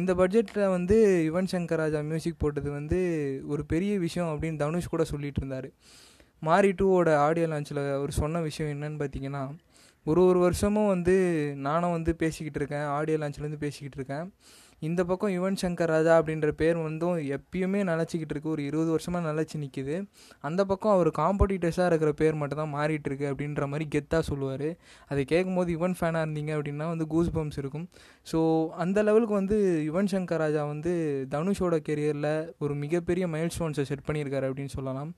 இந்த 0.00 0.14
பட்ஜெட்டில் 0.20 0.72
வந்து 0.76 0.98
யுவன் 1.28 1.52
சங்கர் 1.54 1.82
ராஜா 1.84 2.02
மியூசிக் 2.10 2.42
போட்டது 2.44 2.70
வந்து 2.78 3.00
ஒரு 3.52 3.64
பெரிய 3.72 3.94
விஷயம் 4.06 4.30
அப்படின்னு 4.34 4.62
தனுஷ் 4.64 4.92
கூட 4.94 5.04
சொல்லிட்டு 5.12 5.42
இருந்தார். 5.42 5.70
மாரி 6.46 6.70
டூவோட 6.80 7.10
ஆடியோ 7.26 7.48
லான்ச்சில் 7.52 7.86
அவர் 7.98 8.20
சொன்ன 8.22 8.40
விஷயம் 8.50 8.72
என்னன்னு 8.74 9.00
பார்த்தீங்கன்னா 9.02 9.44
ஒரு 10.10 10.20
ஒரு 10.28 10.38
வருஷமும் 10.46 10.92
வந்து 10.94 11.16
நானும் 11.66 11.96
வந்து 11.96 12.12
பேசிக்கிட்டு 12.22 12.58
இருக்கேன். 12.60 12.86
ஆடியோ 12.96 13.18
லான்ச்லேருந்து 13.22 13.64
பேசிக்கிட்டு 13.66 13.98
இருக்கேன். 14.00 14.26
இந்த 14.88 15.02
பக்கம் 15.10 15.32
யுவன் 15.36 15.58
சங்கர் 15.60 15.90
ராஜா 15.92 16.12
அப்படின்ற 16.18 16.48
பேர் 16.58 16.76
வந்தும் 16.84 17.16
எப்பயுமே 17.36 17.80
நிலச்சிக்கிட்டு 17.88 18.34
இருக்கு. 18.34 18.52
ஒரு 18.54 18.62
இருபது 18.68 18.90
வருஷமாக 18.94 19.22
நிலச்சி 19.28 19.56
நிற்கிது 19.62 19.96
அந்த 20.48 20.60
பக்கம் 20.70 20.94
அவர் 20.96 21.10
காம்படிட்டர்ஸாக 21.18 21.88
இருக்கிற 21.90 22.10
பேர் 22.20 22.38
மட்டும் 22.40 22.60
தான் 22.62 22.72
மாறிட்டு 22.76 23.08
இருக்கு 23.10 23.26
அப்படின்ற 23.30 23.66
மாதிரி 23.72 23.86
கெத்தாக 23.94 24.24
சொல்லுவார். 24.30 24.68
அதை 25.10 25.24
கேட்கும்போது 25.32 25.72
யுவன் 25.76 25.96
ஃபேனாக 26.00 26.24
இருந்தீங்க 26.26 26.52
அப்படின்னா 26.58 26.86
வந்து 26.92 27.06
கூஸ் 27.14 27.32
பம்ப்ஸ் 27.38 27.60
இருக்கும். 27.62 27.86
ஸோ 28.32 28.40
அந்த 28.84 29.02
லெவலுக்கு 29.08 29.36
வந்து 29.40 29.58
யுவன் 29.88 30.12
சங்கர் 30.14 30.42
ராஜா 30.44 30.64
வந்து 30.72 30.92
தனுஷோட 31.34 31.76
கெரியரில் 31.90 32.32
ஒரு 32.64 32.76
மிகப்பெரிய 32.84 33.26
மைல் 33.34 33.54
ஸ்டோன்ஸை 33.56 33.86
செட் 33.90 34.06
பண்ணியிருக்காரு 34.08 34.48
அப்படின்னு 34.50 34.76
சொல்லலாம். 34.78 35.12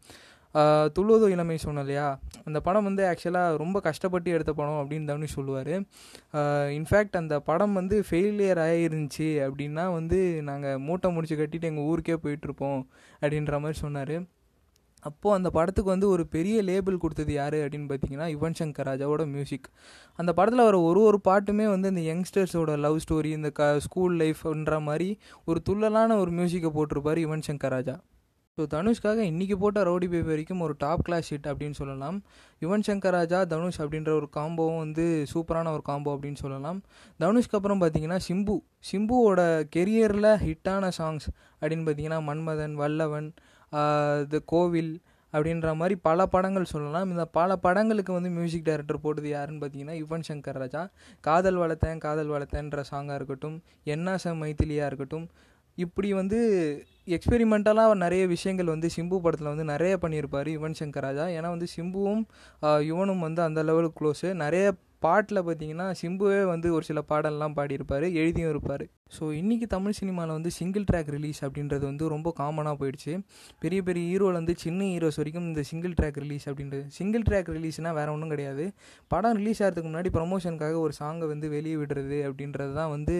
துளுவதோ 0.96 1.26
இளமை 1.34 1.56
சொன்னோம் 1.64 1.84
இல்லையா? 1.86 2.06
அந்த 2.46 2.58
படம் 2.66 2.86
வந்து 2.88 3.02
ஆக்சுவலாக 3.10 3.58
ரொம்ப 3.62 3.80
கஷ்டப்பட்டு 3.88 4.34
எடுத்த 4.36 4.52
படம் 4.60 4.80
அப்படின்னு 4.80 5.10
தனுஷ் 5.10 5.36
சொல்லுவார். 5.38 5.74
இன்ஃபேக்ட் 6.78 7.20
அந்த 7.20 7.36
படம் 7.48 7.78
வந்து 7.80 7.98
ஃபெயிலியர் 8.08 8.60
ஆகிருந்துச்சி 8.66 9.28
அப்படின்னா 9.46 9.86
வந்து 9.98 10.18
நாங்கள் 10.50 10.82
மூட்டை 10.88 11.10
முடிச்சு 11.16 11.38
கட்டிட்டு 11.40 11.70
எங்கள் 11.70 11.88
ஊருக்கே 11.92 12.18
போயிட்டுருப்போம் 12.26 12.82
அப்படின்ற 13.22 13.60
மாதிரி 13.64 13.78
சொன்னார். 13.84 14.16
அப்போது 15.08 15.36
அந்த 15.36 15.48
படத்துக்கு 15.56 15.90
வந்து 15.92 16.08
ஒரு 16.14 16.24
பெரிய 16.34 16.56
லேபிள் 16.68 17.02
கொடுத்தது 17.02 17.32
யார் 17.38 17.56
அப்படின்னு 17.62 17.88
பார்த்தீங்கன்னா 17.90 18.26
யுவன் 18.32 18.56
சங்கர் 18.58 18.88
ராஜாவோட 18.88 19.22
மியூசிக் 19.34 19.68
அந்த 20.18 20.30
படத்தில் 20.38 20.66
வர 20.66 20.78
ஒரு 20.88 21.00
ஒரு 21.10 21.18
பாட்டுமே 21.28 21.66
வந்து 21.74 21.90
இந்த 21.92 22.02
யங்ஸ்டர்ஸோட 22.10 22.74
லவ் 22.86 22.98
ஸ்டோரி 23.04 23.30
இந்த 23.38 23.50
க 23.58 23.68
ஸ்கூல் 23.86 24.16
லைஃப்ன்ற 24.22 24.80
மாதிரி 24.88 25.08
ஒரு 25.44 25.60
துள்ளலான 25.68 26.18
ஒரு 26.24 26.32
மியூசிக்கை 26.38 26.72
போட்டிருப்பார் 26.76 27.20
யுவன் 27.24 27.46
சங்கர் 27.48 27.74
ராஜா. 27.76 27.96
ஸோ 28.58 28.62
தனுஷ்காக 28.72 29.20
இன்றைக்கி 29.30 29.56
போட்ட 29.62 29.82
ரவுடி 29.88 30.06
பேபி 30.12 30.28
வரைக்கும் 30.30 30.62
ஒரு 30.64 30.74
டாப் 30.82 31.02
கிளாஸ் 31.06 31.28
ஹிட் 31.32 31.46
அப்படின்னு 31.50 31.76
சொல்லலாம். 31.80 32.16
யுவன் 32.62 32.84
சங்கர் 32.86 33.14
ராஜா 33.16 33.38
தனுஷ் 33.52 33.78
அப்படின்ற 33.82 34.10
ஒரு 34.20 34.28
காம்போவும் 34.36 34.80
வந்து 34.84 35.04
சூப்பரான 35.32 35.72
ஒரு 35.76 35.84
காம்போ 35.88 36.10
அப்படின்னு 36.14 36.40
சொல்லலாம். 36.44 36.78
தனுஷ்க்கு 37.22 37.56
அப்புறம் 37.58 37.80
பார்த்தீங்கன்னா 37.82 38.18
சிம்பு. 38.28 38.56
சிம்புவோட 38.90 39.40
கெரியரில் 39.76 40.30
ஹிட்டான 40.46 40.90
சாங்ஸ் 40.98 41.28
அப்படின்னு 41.60 41.86
பார்த்தீங்கன்னா 41.88 42.20
மன்மதன் 42.30 42.74
வல்லவன் 42.82 43.28
த 44.32 44.40
கோவில் 44.54 44.92
அப்படின்ற 45.34 45.68
மாதிரி 45.80 45.96
பல 46.08 46.26
படங்கள் 46.34 46.72
சொல்லலாம். 46.74 47.10
இந்த 47.14 47.24
பல 47.38 47.56
படங்களுக்கு 47.66 48.12
வந்து 48.18 48.30
மியூசிக் 48.38 48.66
டைரக்டர் 48.68 49.04
போட்டது 49.04 49.28
யாருன்னு 49.36 49.62
பார்த்தீங்கன்னா 49.62 49.96
யுவன் 50.02 50.26
சங்கர் 50.30 50.60
ராஜா. 50.62 50.82
காதல் 51.28 51.60
வளர்த்தேன் 51.62 52.02
காதல் 52.06 52.32
வளர்த்தேன்ற 52.34 52.82
சாங்காக 52.92 53.18
இருக்கட்டும் 53.20 53.56
என்னாச 53.94 54.34
மைத்திலியாக 54.42 54.90
இருக்கட்டும். 54.92 55.28
இப்படி 55.78 56.08
வந்து 56.18 56.38
எக்ஸ்பெரிமெண்டலாக 57.16 57.94
நிறைய 58.04 58.22
விஷயங்கள் 58.34 58.72
வந்து 58.74 58.88
சிம்பு 58.96 59.16
படத்தில் 59.24 59.50
வந்து 59.52 59.64
நிறைய 59.64 59.94
பண்ணியிருப்பார் 60.02 60.48
யுவன் 60.56 60.78
சங்கர் 60.80 61.04
ராஜா. 61.06 61.24
ஏன்னா 61.36 61.48
வந்து 61.54 61.68
சிம்புவும் 61.76 62.22
யுவனும் 62.90 63.24
வந்து 63.26 63.42
அந்த 63.42 63.62
லெவலுக்கு 63.68 63.98
க்ளோஸு 64.00 64.30
நிறைய 64.44 64.64
பாட்டில் 65.06 65.46
பார்த்தீங்கன்னா 65.48 65.86
சிம்புவே 66.02 66.40
வந்து 66.44 66.68
ஒரு 66.76 66.84
சில 66.84 67.02
பாடல்லாம் 67.08 67.56
பாடியிருப்பார் 67.58 68.06
எழுதியும் 68.22 68.52
இருப்பார். 68.54 68.84
ஸோ 69.16 69.24
இன்றைக்கி 69.38 69.66
தமிழ் 69.74 69.96
சினிமாவில் 69.98 70.32
வந்து 70.36 70.50
சிங்கிள் 70.58 70.84
ட்ராக் 70.88 71.08
ரிலீஸ் 71.14 71.40
அப்படின்றது 71.46 71.84
வந்து 71.88 72.04
ரொம்ப 72.12 72.28
காமனாக 72.40 72.74
போயிடுச்சு. 72.80 73.12
பெரிய 73.62 73.80
பெரிய 73.88 74.04
ஹீரோலேருந்து 74.10 74.54
சின்ன 74.64 74.80
ஹீரோஸ் 74.92 75.18
வரைக்கும் 75.20 75.46
இந்த 75.50 75.62
சிங்கிள் 75.70 75.94
ட்ராக் 75.98 76.18
ரிலீஸ் 76.24 76.46
அப்படின்றது 76.50 76.84
சிங்கிள் 76.98 77.24
ட்ராக் 77.28 77.50
ரிலீஸ்னால் 77.56 77.96
வேறு 77.98 78.12
ஒன்றும் 78.14 78.32
கிடையாது. 78.34 78.64
படம் 79.14 79.34
ரிலீஸ் 79.40 79.60
ஆகிறதுக்கு 79.62 79.88
முன்னாடி 79.90 80.10
ப்ரமோஷனுக்காக 80.16 80.76
ஒரு 80.84 80.94
சாங்கை 81.00 81.28
வந்து 81.32 81.48
வெளியே 81.56 81.76
விடுறது 81.80 82.20
அப்படின்றது 82.28 82.72
தான் 82.78 82.92
வந்து 82.94 83.16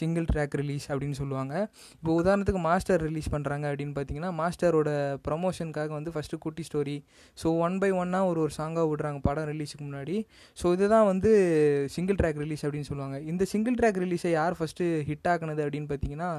சிங்கிள் 0.00 0.26
ட்ராக் 0.32 0.56
ரிலீஸ் 0.62 0.86
அப்படின்னு 0.90 1.18
சொல்லுவாங்க. 1.20 1.54
இப்போ 1.98 2.12
உதாரணத்துக்கு 2.20 2.62
மாஸ்டர் 2.68 3.02
ரிலீஸ் 3.08 3.30
பண்ணுறாங்க 3.36 3.64
அப்படின்னு 3.72 3.96
பார்த்தீங்கன்னா 3.98 4.32
மாஸ்டரோட 4.42 4.90
ப்ரமோஷனுக்காக 5.28 5.92
வந்து 5.98 6.14
ஃபஸ்ட்டு 6.16 6.40
குட்டி 6.44 6.64
ஸ்டோரி 6.70 6.98
ஸோ 7.42 7.56
ஒன் 7.66 7.80
பை 7.84 7.92
ஒன்னாக 8.02 8.30
ஒரு 8.32 8.40
ஒரு 8.44 8.54
சாங்காக 8.60 8.86
விடுறாங்க 8.92 9.20
படம் 9.30 9.48
ரிலீஸுக்கு 9.52 9.84
முன்னாடி. 9.88 10.18
ஸோ 10.60 10.74
இதுதான் 10.76 11.08
வந்து 11.12 11.32
சிங்கிள் 11.96 12.20
ட்ராக் 12.22 12.40
ரிலீஸ் 12.44 12.66
அப்படின்னு 12.66 12.90
சொல்லுவாங்க. 12.92 13.18
இந்த 13.32 13.42
சிங்கிள் 13.54 13.80
ட்ராக் 13.80 14.00
ரிலீஸை 14.06 14.32
யார் 14.38 14.60
ஃபஸ்ட்டு 14.60 14.92
ஹிட் 15.08 15.20
ஹிட் 15.22 15.30
ஆக்குனது 15.32 15.62
அப்படின்னு 15.64 15.88
பார்த்தீங்கன்னா 15.90 16.30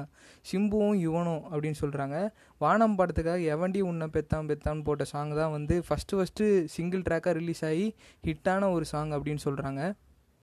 சிம்புவும் 0.46 0.96
யுவனும் 1.00 1.42
அப்படின்னு 1.50 1.78
சொல்கிறாங்க 1.80 2.16
வானம் 2.60 2.96
படத்துக்காக 2.98 3.46
எவண்டி 3.54 3.80
உன்னை 3.82 4.06
பெத்தான் 4.12 4.48
பெத்தான்னு 4.48 4.82
போட்ட 4.82 5.04
சாங் 5.04 5.32
தான் 5.34 5.52
வந்து 5.52 5.74
ஃபஸ்ட்டு 5.86 6.16
ஃபஸ்ட்டு 6.18 6.46
சிங்கிள் 6.74 7.02
ட்ராக்காக 7.02 7.34
ரிலீஸ் 7.34 7.62
ஆகி 7.64 7.86
ஹிட்டான 8.24 8.68
ஒரு 8.72 8.86
சாங் 8.86 9.12
அப்படின்னு 9.12 9.44
சொல்கிறாங்க 9.46 9.82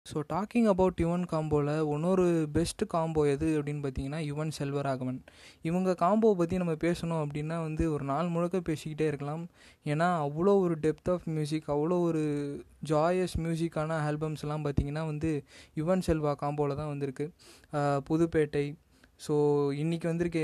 ஸோ 0.09 0.19
டாக்கிங் 0.33 0.69
அபவுட் 0.73 1.01
யுவன் 1.05 1.25
காம்போவில் 1.33 1.73
இன்னொரு 1.95 2.27
பெஸ்ட் 2.57 2.83
காம்போ 2.95 3.23
எது 3.33 3.49
அப்படின்னு 3.59 3.83
பார்த்தீங்கன்னா 3.85 4.21
யுவன் 4.29 4.53
செல்வராகவன் 4.59 5.19
இவங்க 5.69 5.95
காம்போவை 6.03 6.35
பற்றி 6.41 6.61
நம்ம 6.63 6.75
பேசணும் 6.85 7.21
அப்படின்னா 7.25 7.57
வந்து 7.67 7.85
ஒரு 7.95 8.05
நாள் 8.11 8.33
முழுக்க 8.35 8.59
பேசிக்கிட்டே 8.69 9.07
இருக்கலாம். 9.11 9.45
ஏன்னா 9.87 10.09
அவ்வளோ 10.27 10.55
ஒரு 10.65 10.77
டெப்த் 10.85 11.11
ஆஃப் 11.15 11.27
மியூசிக் 11.37 11.69
அவ்வளோ 11.75 11.99
ஒரு 12.09 12.23
ஜாயஸ் 12.93 13.37
மியூசிக்கான 13.45 13.99
ஆல்பம்ஸ்லாம் 14.09 14.65
பார்த்தீங்கன்னா 14.67 15.05
வந்து 15.13 15.33
யுவன் 15.81 16.07
செல்வா 16.09 16.35
காம்போவில் 16.45 16.81
தான் 16.81 16.93
வந்திருக்கு. 16.93 17.27
புதுப்பேட்டை. 18.11 18.67
ஸோ 19.27 19.35
இன்றைக்கி 19.83 20.07
வந்திருக்க 20.11 20.41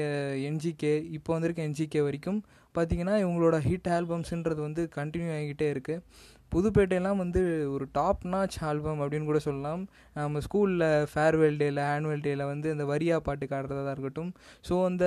என்ஜிகே 0.49 0.94
இப்போ 1.16 1.30
வந்திருக்க 1.35 1.61
என்ஜிகே 1.68 2.00
வரைக்கும் 2.06 2.40
பார்த்தீங்கன்னா 2.75 3.16
இவங்களோட 3.25 3.56
ஹிட் 3.66 3.90
ஆல்பம்ஸுன்றது 3.97 4.61
வந்து 4.68 4.83
கண்டினியூ 4.97 5.30
ஆகிக்கிட்டே 5.35 5.68
இருக்குது 5.75 6.02
புதுப்பேட்டையெல்லாம் 6.53 7.21
வந்து 7.23 7.41
ஒரு 7.75 7.87
டாப் 7.99 8.25
நாச் 8.33 8.59
ஆல்பம் 8.71 9.01
அப்படின்னு 9.03 9.31
கூட 9.31 9.41
சொல்லலாம். 9.47 9.85
நம்ம 10.19 10.43
ஸ்கூலில் 10.47 10.85
ஃபேர்வெல் 11.13 11.57
டேயில் 11.63 11.81
ஆனுவல் 11.93 12.27
டேயில் 12.27 12.51
வந்து 12.53 12.69
அந்த 12.75 12.85
வரியா 12.93 13.17
பாட்டு 13.29 13.55
ஆடுறதா 13.59 13.95
இருக்கட்டும். 13.97 14.31
ஸோ 14.69 14.77
அந்த 14.91 15.07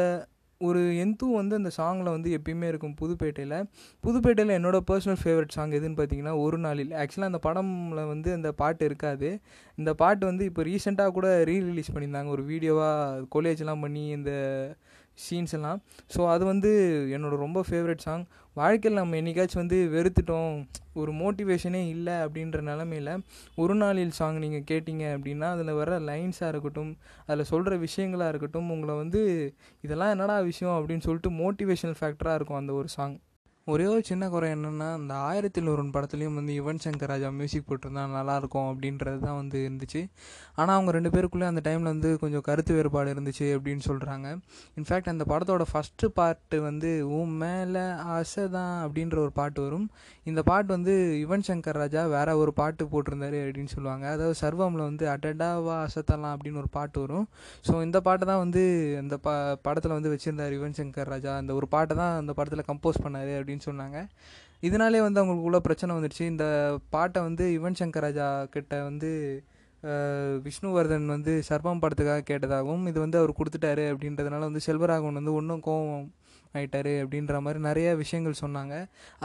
ஒரு 0.61 0.79
எந்து 1.01 1.25
வந்து 1.39 1.53
அந்த 1.59 1.71
சாங்கில் 1.77 2.13
வந்து 2.13 2.29
எப்பயுமே 2.37 2.67
இருக்கும் 2.71 2.95
புதுப்பேட்டையில். 3.01 3.57
புதுப்பேட்டையில் 4.03 4.53
என்னோடய 4.55 4.85
பர்சனல் 4.89 5.19
ஃபேவரட் 5.23 5.55
சாங் 5.55 5.75
எதுன்னு 5.79 5.97
பார்த்தீங்கன்னா 5.99 6.33
ஒரு 6.45 6.57
நாளில். 6.63 6.93
ஆக்சுவலாக 7.01 7.31
அந்த 7.31 7.41
படமில் 7.47 8.09
வந்து 8.13 8.29
அந்த 8.37 8.51
பாட்டு 8.61 8.85
இருக்காது. 8.89 9.29
இந்த 9.77 9.93
பாட்டு 10.01 10.25
வந்து 10.31 10.45
இப்போ 10.49 10.63
ரீசெண்டாக 10.69 11.15
கூட 11.17 11.29
ரீ 11.49 11.57
ரிலீஸ் 11.69 11.93
பண்ணியிருந்தாங்க. 11.93 12.31
ஒரு 12.37 12.45
வீடியோவாக 12.51 13.25
கொலேஜ்லாம் 13.35 13.83
பண்ணி 13.85 14.05
இந்த 14.17 14.31
சீன்ஸ் 15.25 15.53
எல்லாம் 15.57 15.79
ஸோ 16.15 16.21
அது 16.31 16.43
வந்து 16.49 16.71
என்னோடய 17.15 17.43
ரொம்ப 17.45 17.59
ஃபேவரட் 17.69 18.03
சாங் 18.07 18.25
வாழ்க்கையில் 18.57 18.99
நம்ம 18.99 19.17
என்றைக்காச்சும் 19.17 19.61
வந்து 19.61 19.77
வெறுத்துட்டோம் 19.89 20.53
ஒரு 20.93 21.11
மோட்டிவேஷனே 21.13 21.81
இல்லை 21.87 22.15
அப்படின்ற 22.23 22.59
நிலமையில் 22.61 23.11
ஒரு 23.55 23.73
நாளில் 23.75 24.13
சாங் 24.13 24.39
நீங்கள் 24.39 24.65
கேட்டிங்க 24.69 25.05
அப்படின்னா 25.15 25.47
அதில் 25.51 25.71
வர 25.73 25.99
லைன்ஸாக 26.05 26.51
இருக்கட்டும் 26.51 26.91
அதில் 27.25 27.49
சொல்கிற 27.49 27.75
விஷயங்களாக 27.77 28.31
இருக்கட்டும் 28.31 28.69
உங்களை 28.69 28.95
வந்து 28.95 29.21
இதெல்லாம் 29.81 30.09
என்னடா 30.09 30.37
விஷயம் 30.43 30.77
அப்படின்னு 30.77 31.05
சொல்லிட்டு 31.05 31.31
மோட்டிவேஷனல் 31.37 31.99
ஃபேக்டராக 31.99 32.39
இருக்கும் 32.39 32.59
அந்த 32.59 32.73
ஒரு 32.73 32.89
சாங் 32.95 33.15
ஒரே 33.71 33.85
ஒரு 33.93 34.01
சின்ன 34.09 34.25
குறை 34.33 34.49
என்னென்னா 34.55 34.85
அந்த 34.97 35.13
ஆயிரத்தி 35.29 35.61
ஒருவன் 35.71 35.89
படத்துலேயும் 35.95 36.37
வந்து 36.39 36.53
யுவன் 36.57 36.79
சங்கர் 36.83 37.09
ராஜா 37.11 37.29
மியூசிக் 37.39 37.65
போட்டிருந்தா 37.69 38.03
நல்லாயிருக்கும் 38.13 38.67
அப்படின்றது 38.69 39.19
தான் 39.25 39.37
வந்து 39.39 39.57
இருந்துச்சு. 39.67 40.01
ஆனால் 40.59 40.75
அவங்க 40.75 40.91
ரெண்டு 40.97 41.09
பேருக்குள்ளே 41.15 41.47
அந்த 41.49 41.61
டைமில் 41.65 41.89
வந்து 41.93 42.09
கொஞ்சம் 42.21 42.43
கருத்து 42.47 42.75
வேறுபாடு 42.77 43.09
இருந்துச்சு 43.15 43.47
அப்படின்னு 43.55 43.83
சொல்கிறாங்க 43.87 44.27
இன்ஃபேக்ட் 44.81 45.09
அந்த 45.13 45.25
படத்தோட 45.31 45.65
ஃபஸ்ட்டு 45.71 46.09
பாட்டு 46.19 46.59
வந்து 46.67 46.91
உன் 47.17 47.33
மேலே 47.43 47.83
ஆசை 48.15 48.45
தான் 48.55 48.77
அப்படின்ற 48.85 49.19
ஒரு 49.25 49.33
பாட்டு 49.39 49.59
வரும். 49.65 49.87
இந்த 50.31 50.43
பாட்டு 50.51 50.69
வந்து 50.75 50.95
யுவன் 51.23 51.45
சங்கர் 51.49 51.79
ராஜா 51.81 52.05
வேற 52.15 52.37
ஒரு 52.43 52.53
பாட்டு 52.61 52.87
போட்டிருந்தாரு 52.93 53.41
அப்படின்னு 53.43 53.73
சொல்லுவாங்க. 53.75 54.05
அதாவது 54.15 54.39
சர்வமில் 54.43 54.87
வந்து 54.89 55.05
அடடாவா 55.15 55.77
அசத்தலாம் 55.89 56.33
அப்படின்னு 56.37 56.63
ஒரு 56.63 56.71
பாட்டு 56.77 56.97
வரும். 57.05 57.27
ஸோ 57.67 57.75
இந்த 57.89 58.01
பாட்டு 58.07 58.31
தான் 58.31 58.41
வந்து 58.45 58.63
அந்த 59.03 59.17
ப 59.27 59.35
படத்தில் 59.67 59.97
வந்து 59.97 60.13
வச்சுருந்தார் 60.15 60.57
யுவன் 60.59 60.79
சங்கர் 60.81 61.13
ராஜா. 61.15 61.35
அந்த 61.43 61.53
ஒரு 61.59 61.69
பாட்டை 61.75 61.93
தான் 62.03 62.15
அந்த 62.23 62.31
படத்தில் 62.39 62.67
கம்போஸ் 62.71 63.03
பண்ணார் 63.05 63.33
அப்படின்னு 63.37 63.56
சொன்னாங்க. 63.65 63.97
இதனாலே 64.67 64.99
வந்து 65.05 65.21
அவங்களுக்குள்ள 65.21 65.59
பிரச்சனை 65.65 65.91
வந்துடுச்சு 65.95 66.23
இந்த 66.33 66.45
பாட்டை 66.95 67.19
வந்து 67.27 67.45
யுவன் 67.57 67.79
சங்கர் 67.79 68.05
ராஜா 68.05 68.27
கிட்ட 68.55 68.83
வந்து 68.89 69.11
விஷ்ணுவர்தன் 70.45 71.05
வந்து 71.13 71.33
சர்பம் 71.49 71.81
படத்துக்காக 71.81 72.23
கேட்டதாகவும் 72.29 72.85
இது 72.91 72.99
வந்து 73.03 73.19
அவர் 73.19 73.39
கொடுத்துட்டாரு 73.39 73.83
அப்படின்றதுனால 73.91 74.47
வந்து 74.49 74.63
செல்வராகவன் 74.67 75.19
வந்து 75.19 75.33
ஒன்றும் 75.39 75.61
கோவம் 75.67 76.07
ஆயிட்டாரு 76.57 76.93
அப்படின்ற 77.03 77.39
மாதிரி 77.45 77.59
நிறைய 77.67 77.87
விஷயங்கள் 78.01 78.41
சொன்னாங்க. 78.41 78.75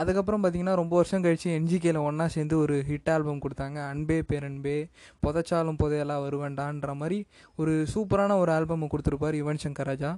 அதுக்கப்புறம் 0.01 0.41
பார்த்திங்கன்னா 0.43 0.75
ரொம்ப 0.81 0.93
வருஷம் 0.99 1.23
கழித்து 1.25 1.49
என்ஜிகேல 1.59 2.03
ஒன்றா 2.09 2.25
சேர்ந்து 2.35 2.55
ஒரு 2.63 2.75
ஹிட் 2.89 3.11
ஆல்பம் 3.13 3.41
கொடுத்தாங்க. 3.45 3.77
அன்பே 3.93 4.17
பேரன்பே 4.31 4.77
புதைச்சாலும் 5.25 5.79
புதையெல்லாம் 5.81 6.23
வருவேண்டான்ற 6.25 6.93
மாதிரி 7.01 7.19
ஒரு 7.61 7.73
சூப்பரான 7.93 8.37
ஒரு 8.43 8.53
ஆல்பம் 8.57 8.91
கொடுத்துருப்பார் 8.93 9.39
யுவன் 9.41 9.63
சங்கர் 9.65 9.89
ராஜா 9.91 10.11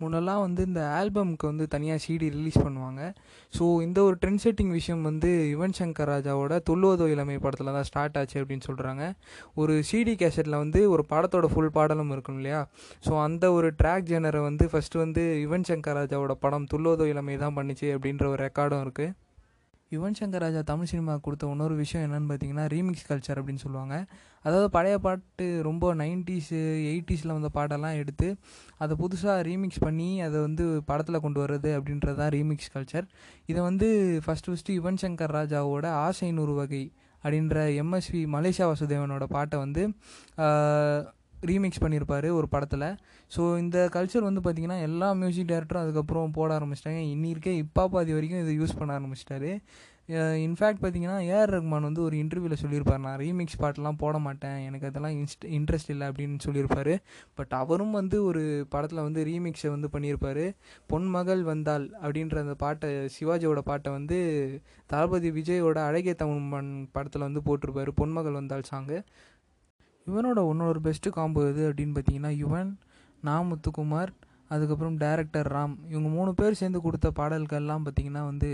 முன்னெல்லாம் 0.00 0.42
வந்து 0.44 0.62
இந்த 0.68 0.82
ஆல்பம்க்கு 0.98 1.46
வந்து 1.50 1.64
தனியாக 1.74 2.00
சிடி 2.04 2.28
ரிலீஸ் 2.36 2.58
பண்ணுவாங்க. 2.64 3.02
ஸோ 3.52 3.64
இந்த 3.86 3.98
ஒரு 4.02 4.16
ட்ரெண்ட் 4.22 4.42
செட்டிங் 4.44 4.72
விஷயம் 4.78 5.02
வந்து 5.02 5.30
யுவன் 5.52 5.76
சங்கர் 5.78 6.10
ராஜாவோட 6.12 6.56
தொல்லுவதோ 6.70 7.08
இளமை 7.14 7.38
படத்தில் 7.44 7.72
தான் 7.72 7.88
ஸ்டார்ட் 7.90 8.18
ஆச்சு 8.20 8.38
அப்படின்னு 8.42 8.68
சொல்கிறாங்க 8.68 9.04
ஒரு 9.54 9.76
சிடி 9.90 10.14
கேசட்டில் 10.22 10.60
வந்து 10.64 10.82
ஒரு 10.94 11.04
படத்தோட 11.12 11.48
ஃபுல் 11.54 11.74
பாடலும் 11.78 12.12
இருக்கும் 12.12 12.38
இல்லையா? 12.40 12.60
ஸோ 13.06 13.12
அந்த 13.26 13.52
ஒரு 13.52 13.70
ட்ராக் 13.80 14.10
ஜெனரை 14.12 14.42
வந்து 14.48 14.66
ஃபஸ்ட்டு 14.72 15.02
வந்து 15.04 15.24
யுவன் 15.44 15.68
சங்கர் 15.70 15.98
ராஜாவோட 16.00 16.36
படம் 16.44 16.68
துல்லோதோ 16.74 17.06
இளமை 17.14 17.36
தான் 17.38 17.58
பண்ணிச்சு 17.58 17.88
அப்படின்ற 17.96 18.26
ஒரு 18.32 18.40
ரெக்கார்டும் 18.46 18.84
இருக்குது 18.86 19.14
யுவன் 19.92 20.16
சங்கர் 20.18 20.42
ராஜா 20.42 20.60
தமிழ் 20.62 20.88
சினிமா 20.90 21.14
கொடுத்த 21.16 21.46
இன்னொரு 21.46 21.74
விஷயம் 21.74 22.04
என்னென்னு 22.06 22.28
பார்த்தீங்கன்னா 22.30 22.64
ரீமிக்ஸ் 22.74 23.06
கல்ச்சர் 23.08 23.38
அப்படின்னு 23.40 23.62
சொல்லுவாங்க. 23.64 23.94
அதாவது 24.44 24.68
பழைய 24.70 24.96
பாட்டு 24.98 25.46
ரொம்ப 25.62 25.94
நைன்டிஸு 25.94 26.60
எயிட்டிஸில் 26.90 27.34
வந்த 27.36 27.48
பாட்டெல்லாம் 27.56 27.96
எடுத்து 27.96 28.28
அதை 28.78 28.96
புதுசாக 28.96 29.38
ரீமிக்ஸ் 29.42 29.80
பண்ணி 29.80 30.20
அதை 30.20 30.40
வந்து 30.40 30.66
படத்தில் 30.86 31.20
கொண்டு 31.20 31.40
வர்றது 31.44 31.72
அப்படின்றது 31.78 32.16
தான் 32.16 32.32
ரீமிக்ஸ் 32.36 32.72
கல்ச்சர் 32.74 33.06
இதை 33.46 33.60
வந்து 33.62 33.88
ஃபஸ்ட்டு 34.26 34.52
ஃபஸ்ட்டு 34.52 34.76
யுவன் 34.78 35.00
சங்கர் 35.04 35.36
ராஜாவோட 35.38 35.86
ஆசை 36.06 36.30
நூறு 36.30 36.54
வகை 36.54 36.84
அப்படின்ற 37.24 37.64
எம்எஸ்வி 37.82 38.22
மலேசியா 38.36 38.68
வாசுதேவனோட 38.70 39.24
பாட்டை 39.28 39.58
வந்து 39.58 39.82
ரீமிக்ஸ் 41.48 41.82
பண்ணியிருப்பார் 41.84 42.28
ஒரு 42.38 42.48
படத்தில். 42.54 42.88
ஸோ 43.34 43.42
இந்த 43.64 43.76
கல்ச்சர் 43.96 44.28
வந்து 44.28 44.42
பார்த்திங்கன்னா 44.46 44.80
எல்லா 44.88 45.10
மியூசிக் 45.20 45.50
டேரக்டரும் 45.52 45.84
அதுக்கப்புறம் 45.84 46.36
போட 46.40 46.50
ஆரம்பிச்சிட்டாங்க. 46.58 47.04
இன்னி 47.14 47.30
இருக்கே 47.34 47.54
இப்போ 47.64 47.84
பாதி 47.94 48.12
வரைக்கும் 48.18 48.42
இதை 48.44 48.54
யூஸ் 48.60 48.78
பண்ண 48.80 48.98
ஆரம்பிச்சிட்டாரு. 48.98 49.52
இன்ஃபேக்ட் 50.44 50.80
பார்த்தீங்கன்னா 50.82 51.16
ஏஆர் 51.32 51.50
ரஹ்மான் 51.54 51.84
வந்து 51.88 52.00
ஒரு 52.06 52.14
இன்டர்வியூவில் 52.22 52.60
சொல்லியிருப்பார் 52.62 53.02
நான் 53.04 53.18
ரீமிக்ஸ் 53.22 53.58
பாட்டெலாம் 53.62 53.98
போட 54.00 54.16
மாட்டேன். 54.24 54.56
எனக்கு 54.68 54.88
அதெல்லாம் 54.88 55.14
இன்ஸ்ட் 55.18 55.44
இன்ட்ரெஸ்ட் 55.58 55.92
இல்லை 55.94 56.06
அப்படின்னு 56.10 56.38
சொல்லியிருப்பார் 56.46 56.90
பட் 57.38 57.52
அவரும் 57.60 57.94
வந்து 57.98 58.16
ஒரு 58.28 58.42
படத்தில் 58.72 59.04
வந்து 59.06 59.22
ரீமிக்ஸை 59.28 59.70
வந்து 59.74 59.90
பண்ணியிருப்பார் 59.94 60.44
பொன்மகள் 60.92 61.42
வந்தால் 61.52 61.86
அப்படின்ற 62.02 62.38
அந்த 62.44 62.56
பாட்டை 62.64 62.90
சிவாஜியோட 63.16 63.62
பாட்டை 63.70 63.92
வந்து 63.98 64.18
தளபதி 64.92 65.30
விஜயோட 65.38 65.78
அழகிய 65.90 66.14
தமிழ் 66.22 66.72
படத்தில் 66.96 67.26
வந்து 67.28 67.42
போட்டிருப்பார். 67.48 67.92
பொன்மகள் 68.00 68.38
வந்தால் 68.40 68.70
சாங்கு 68.72 68.98
யுவனோட 70.06 70.40
இன்னொரு 70.50 70.80
பெஸ்ட்டு 70.86 71.14
காம்போ 71.16 71.40
எது 71.48 71.62
அப்படின்னு 71.70 71.94
பார்த்தீங்கன்னா 71.96 72.32
யுவன் 72.42 72.70
நா 73.26 73.34
முத்துக்குமார் 73.48 74.12
அதுக்கப்புறம் 74.54 74.96
டேரக்டர் 75.02 75.48
ராம். 75.54 75.74
இவங்க 75.92 76.08
மூணு 76.14 76.30
பேர் 76.38 76.58
சேர்ந்து 76.60 76.78
கொடுத்த 76.86 77.08
பாடல்கள்லாம் 77.18 77.84
பார்த்திங்கன்னா 77.86 78.22
வந்து 78.30 78.48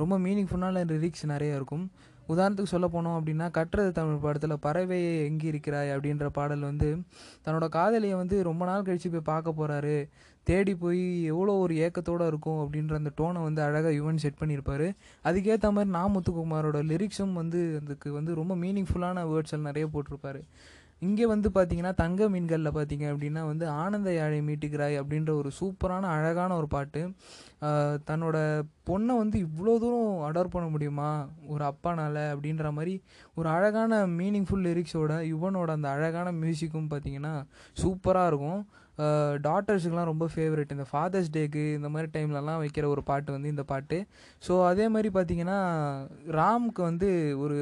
ரொம்ப 0.00 0.14
மீனிங்ஃபுல்லான 0.24 0.82
லிரிக்ஸ் 0.90 1.24
நிறையா 1.32 1.54
இருக்கும். 1.60 1.84
உதாரணத்துக்கு 2.32 2.72
சொல்ல 2.74 2.88
போனோம் 2.94 3.16
அப்படின்னா 3.18 3.46
கட்டுறது 3.56 3.90
தமிழ் 3.98 4.22
படத்தில் 4.24 4.62
பறவையை 4.66 5.12
எங்கே 5.28 5.46
இருக்கிறாய் 5.52 5.90
அப்படின்ற 5.94 6.26
பாடல் 6.38 6.68
வந்து 6.70 6.88
தன்னோட 7.44 7.68
காதலியை 7.78 8.16
வந்து 8.22 8.36
ரொம்ப 8.48 8.62
நாள் 8.70 8.86
கழித்து 8.88 9.10
போய் 9.14 9.30
பார்க்க 9.32 9.58
போகிறாரு 9.60 9.96
தேடி 10.46 10.74
போய் 10.82 11.02
எவ்வளோ 11.32 11.54
ஒரு 11.64 11.74
ஏக்கத்தோடு 11.86 12.28
இருக்கும் 12.32 12.60
அப்படின்ற 12.64 12.94
அந்த 13.00 13.10
டோனை 13.20 13.40
வந்து 13.48 13.60
அழகாக 13.66 13.94
யுவன் 14.00 14.22
செட் 14.24 14.40
பண்ணியிருப்பார். 14.40 14.86
அதுக்கேற்ற 15.28 15.70
மாதிரி 15.76 15.92
நா 15.98 16.02
முத்துக்குமாரோட 16.14 16.78
லிரிக்ஸும் 16.92 17.34
வந்து 17.40 17.60
அதுக்கு 17.80 18.10
வந்து 18.18 18.34
ரொம்ப 18.40 18.54
மீனிங்ஃபுல்லான 18.64 19.24
வேர்ட்ஸ் 19.32 19.54
எல்லாம் 19.56 19.70
நிறைய 19.70 19.86
போட்டிருப்பாரு. 19.94 20.42
இங்கே 21.02 21.26
வந்து 21.32 21.48
பார்த்தீங்கன்னா 21.54 21.92
தங்க 22.00 22.28
மீன்களில் 22.32 22.76
பார்த்தீங்க 22.76 23.04
அப்படின்னா 23.12 23.42
வந்து 23.50 23.66
ஆனந்த 23.82 24.10
யாழை 24.16 24.40
மீட்டுக்கிறாய் 24.48 24.96
அப்படின்ற 25.02 25.30
ஒரு 25.40 25.50
சூப்பரான 25.58 26.10
அழகான 26.16 26.56
ஒரு 26.60 26.68
பாட்டு. 26.74 27.02
தன்னோட 28.08 28.36
பொண்ணை 28.88 29.14
வந்து 29.22 29.36
இவ்வளோ 29.46 29.74
தூரம் 29.84 30.10
அடர் 30.28 30.52
பண்ண 30.54 30.66
முடியுமா? 30.74 31.10
ஒரு 31.52 31.64
அப்பானால் 31.70 32.20
அப்படின்ற 32.32 32.72
மாதிரி 32.78 32.94
ஒரு 33.38 33.48
அழகான 33.56 34.02
மீனிங்ஃபுல் 34.20 34.66
லிரிக்ஸோட 34.68 35.14
யுவனோட 35.32 35.70
அந்த 35.78 35.88
அழகான 35.96 36.28
மியூசிக்கும் 36.42 36.90
பார்த்தீங்கன்னா 36.92 37.34
சூப்பராக 37.82 38.30
இருக்கும். 38.32 38.60
டாட்டர்ஸுக்கெலாம் 39.46 40.10
ரொம்ப 40.10 40.24
ஃபேவரட் 40.32 40.74
இந்த 40.74 40.86
ஃபாதர்ஸ் 40.90 41.30
டேக்கு 41.36 41.62
இந்த 41.76 41.88
மாதிரி 41.92 42.08
டைம்லலாம் 42.16 42.60
வைக்கிற 42.62 42.86
ஒரு 42.94 43.02
பாட்டு 43.10 43.30
வந்து 43.36 43.52
இந்த 43.54 43.64
பாட்டு. 43.70 43.98
ஸோ 44.46 44.52
அதே 44.70 44.86
மாதிரி 44.94 45.10
பார்த்தீங்கன்னா 45.16 45.58
ராம்க்கு 46.40 46.82
வந்து 46.88 47.08
ஒரு 47.44 47.58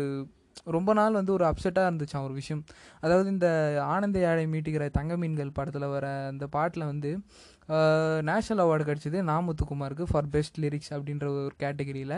ரொம்ப 0.77 0.91
நாள் 0.99 1.19
வந்து 1.19 1.33
ஒரு 1.33 1.45
அப்செட்டாக 1.51 1.89
இருந்துச்சான் 1.91 2.25
ஒரு 2.29 2.35
விஷயம். 2.41 2.63
அதாவது 3.01 3.29
இந்த 3.35 3.49
ஆனந்த 3.95 4.19
யாழை 4.25 4.47
மீட்டுகிற 4.47 4.87
தங்க 4.99 5.17
மீன்கள் 5.17 5.57
படத்தில் 5.59 5.93
வர 5.95 6.07
அந்த 6.33 6.47
பாட்டில் 6.57 6.91
வந்து 6.93 7.13
நேஷ்னல் 8.29 8.63
அவார்டு 8.65 8.85
கிடச்சிது 8.89 9.19
நாமுத்துக்குமாருக்கு 9.31 10.05
ஃபார் 10.11 10.29
பெஸ்ட் 10.35 10.59
லிரிக்ஸ் 10.65 10.93
அப்படின்ற 10.97 11.27
ஒரு 11.33 11.55
கேட்டகரியில் 11.63 12.15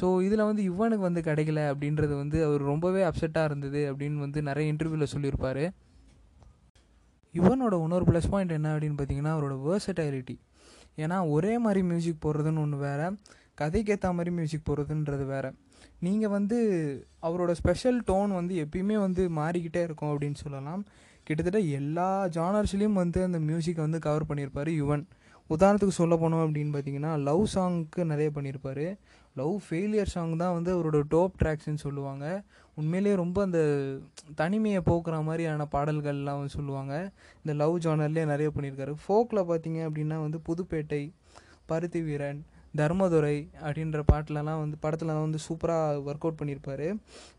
ஸோ 0.00 0.06
இதில் 0.26 0.48
வந்து 0.48 0.62
இவனுக்கு 0.70 1.04
வந்து 1.08 1.22
கிடைக்கல 1.28 1.62
அப்படின்றது 1.72 2.14
வந்து 2.22 2.38
அவர் 2.46 2.62
ரொம்பவே 2.72 3.02
அப்செட்டாக 3.10 3.50
இருந்தது 3.50 3.82
அப்படின்னு 3.90 4.24
வந்து 4.26 4.42
நிறைய 4.42 4.72
இன்டர்வியூவில் 4.72 5.12
சொல்லியிருப்பார். 5.14 5.64
யுவனோட 7.34 7.74
இன்னொரு 7.84 8.04
ப்ளஸ் 8.10 8.30
பாயிண்ட் 8.30 8.56
என்ன 8.58 8.68
அப்படின்னு 8.74 8.98
பார்த்தீங்கன்னா 8.98 9.34
அவரோட 9.36 9.56
வேர்சடைலிட்டி 9.66 10.36
ஏன்னா 11.04 11.16
ஒரே 11.30 11.54
மாதிரி 11.64 11.80
மியூசிக் 11.90 12.22
போடுறதுன்னு 12.26 12.62
ஒன்று 12.64 12.78
வேறு 12.86 13.08
கதைக்கேற்ற 13.60 14.08
மாதிரி 14.18 14.30
மியூசிக் 14.38 14.66
போடுறதுன்றது 14.68 15.24
வேறு. 15.26 15.50
நீங்கள் 16.00 16.28
வந்து 16.28 16.58
அவரோட 17.22 17.50
ஸ்பெஷல் 17.50 18.02
டோன் 18.06 18.32
வந்து 18.34 18.54
எப்பயுமே 18.64 18.96
வந்து 18.98 19.28
மாறிக்கிட்டே 19.28 19.82
இருக்கும் 19.82 20.12
அப்படின்னு 20.12 20.34
சொல்லலாம். 20.34 20.82
கிட்டத்தட்ட 21.22 21.60
எல்லா 21.78 22.26
ஜானர்ஸ்லேயும் 22.26 23.00
வந்து 23.02 23.22
அந்த 23.22 23.38
மியூசிக்கை 23.38 23.82
வந்து 23.86 23.98
கவர் 23.98 24.28
பண்ணியிருப்பார் 24.28 24.70
யுவன். 24.82 25.02
உதாரணத்துக்கு 25.50 25.98
சொல்ல 26.00 26.14
போனோம் 26.16 26.44
அப்படின்னு 26.46 26.72
பார்த்தீங்கன்னா 26.76 27.22
லவ் 27.22 27.42
சாங்க்கு 27.54 28.04
நிறைய 28.04 28.30
பண்ணியிருப்பார். 28.34 28.98
லவ் 29.34 29.54
ஃபெயிலியர் 29.66 30.12
சாங் 30.14 30.36
தான் 30.36 30.52
வந்து 30.52 30.70
அவரோட 30.76 30.98
டோப் 31.10 31.34
ட்ராக்ஸ்ன்னு 31.42 31.84
சொல்லுவாங்க. 31.84 32.42
உண்மையிலேயே 32.74 33.16
ரொம்ப 33.16 33.42
அந்த 33.42 33.60
தனிமையை 34.34 34.80
போக்குற 34.86 35.22
மாதிரியான 35.22 35.66
பாடல்கள்லாம் 35.72 36.40
வந்து 36.40 36.48
சொல்லுவாங்க. 36.48 36.94
இந்த 37.44 37.52
லவ் 37.64 37.76
ஜானர்லேயே 37.86 38.26
நிறைய 38.32 38.50
பண்ணியிருக்காரு. 38.56 38.94
ஃபோக்கில் 39.04 39.48
பார்த்தீங்க 39.50 39.80
அப்படின்னா 39.88 40.18
வந்து 40.26 40.40
புதுப்பேட்டை 40.48 41.02
பருத்தி 41.66 42.02
வீரன் 42.02 42.44
தர்மதுரை 42.76 43.48
அப்படின்ற 43.60 44.02
பாட்டிலலாம் 44.12 44.60
வந்து 44.60 44.76
படத்தில் 44.80 45.08
வந்து 45.08 45.38
சூப்பராக 45.48 46.02
ஒர்க் 46.04 46.24
அவுட் 46.24 46.40
பண்ணியிருப்பார் 46.40 46.86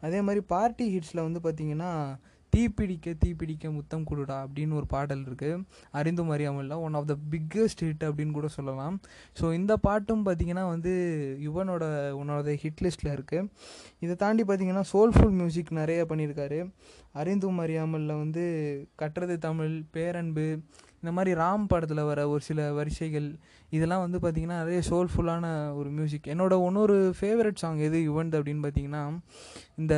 அதே 0.02 0.22
மாதிரி 0.22 0.46
பார்ட்டி 0.48 0.88
ஹிட்ஸில் 0.92 1.26
வந்து 1.28 1.40
பார்த்தீங்கன்னா 1.40 1.92
தீப்பிடிக்க 2.54 3.14
தீப்பிடிக்க 3.24 3.72
முத்தம் 3.72 4.06
கொடுடா 4.10 4.46
அப்படின்னு 4.46 4.74
ஒரு 4.74 4.86
பாடல் 4.86 5.26
இருக்குது 5.26 5.64
அறிந்தும் 5.92 6.30
அறியாமல்ல 6.30 6.80
one 6.82 6.94
of 6.94 7.08
the 7.08 7.16
biggest 7.32 7.84
hit 7.84 8.04
அப்படின்னு 8.04 8.32
கூட 8.32 8.48
சொல்லலாம். 8.48 9.02
ஸோ 9.40 9.54
இந்த 9.54 9.78
பாட்டும் 9.78 10.26
பார்த்தீங்கன்னா 10.26 10.70
வந்து 10.70 10.94
யுவனோட 11.42 11.84
உன்னோட 12.12 12.42
த 12.44 12.56
ஹிட் 12.64 12.82
லிஸ்ட்டில் 12.82 13.14
இருக்குது 13.16 13.50
இதை 14.00 14.16
தாண்டி 14.16 14.44
பார்த்தீங்கன்னா 14.44 14.86
சோல்ஃபுல் 14.94 15.32
மியூசிக் 15.32 15.72
நிறைய 15.72 16.06
பண்ணியிருக்காரு 16.06 16.72
அறிந்தும் 17.14 17.60
அறியாமல்ல 17.60 18.18
வந்து 18.20 18.44
கட்டுறது 19.02 19.38
தமிழ் 19.38 19.84
பேரன்பு 19.92 20.48
இந்த 21.04 21.12
மாதிரி 21.12 21.42
ராம் 21.42 21.66
படத்தில் 21.68 22.04
வர 22.04 22.30
ஒரு 22.30 22.42
சில 22.42 22.74
வரிசைகள் 22.74 23.28
இதெல்லாம் 23.70 24.04
வந்து 24.06 24.20
பார்த்திங்கன்னா 24.20 24.60
நிறைய 24.62 24.82
சோல்ஃபுல்லான 24.90 25.46
ஒரு 25.76 25.90
மியூசிக் 25.90 26.28
என்னோட 26.28 26.66
இன்னொரு 26.66 27.14
ஃபேவரட் 27.22 27.56
சாங் 27.56 27.78
எது? 27.80 27.98
யுவன்து 28.10 28.36
அப்படின்னு 28.40 28.64
பார்த்தீங்கன்னா 28.66 29.04
இந்த 29.76 29.94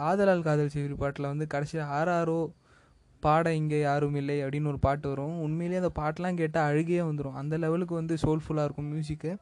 ஆதலால் 0.00 0.42
காதல் 0.42 0.68
செய்தி 0.68 0.94
பாட்டில் 0.94 1.26
வந்து 1.26 1.46
கடைசியாக 1.46 1.94
ஆறாரோ 1.98 2.40
பாட 3.22 3.54
இங்கே 3.54 3.80
யாரும் 3.80 4.14
இல்லை 4.14 4.42
அப்படின்னு 4.42 4.66
ஒரு 4.66 4.78
பாட்டு 4.78 5.08
வரும். 5.08 5.40
உண்மையிலேயே 5.40 5.80
அந்த 5.82 5.92
பாட்டெலாம் 6.00 6.34
கேட்டால் 6.34 6.68
அழுகையே 6.72 7.02
வந்துடும் 7.02 7.32
அந்த 7.32 7.58
லெவலுக்கு 7.58 7.94
வந்து 7.94 8.14
சோல்ஃபுல்லாக 8.22 8.64
இருக்கும் 8.64 8.90
மியூசிக்கு 8.92 9.32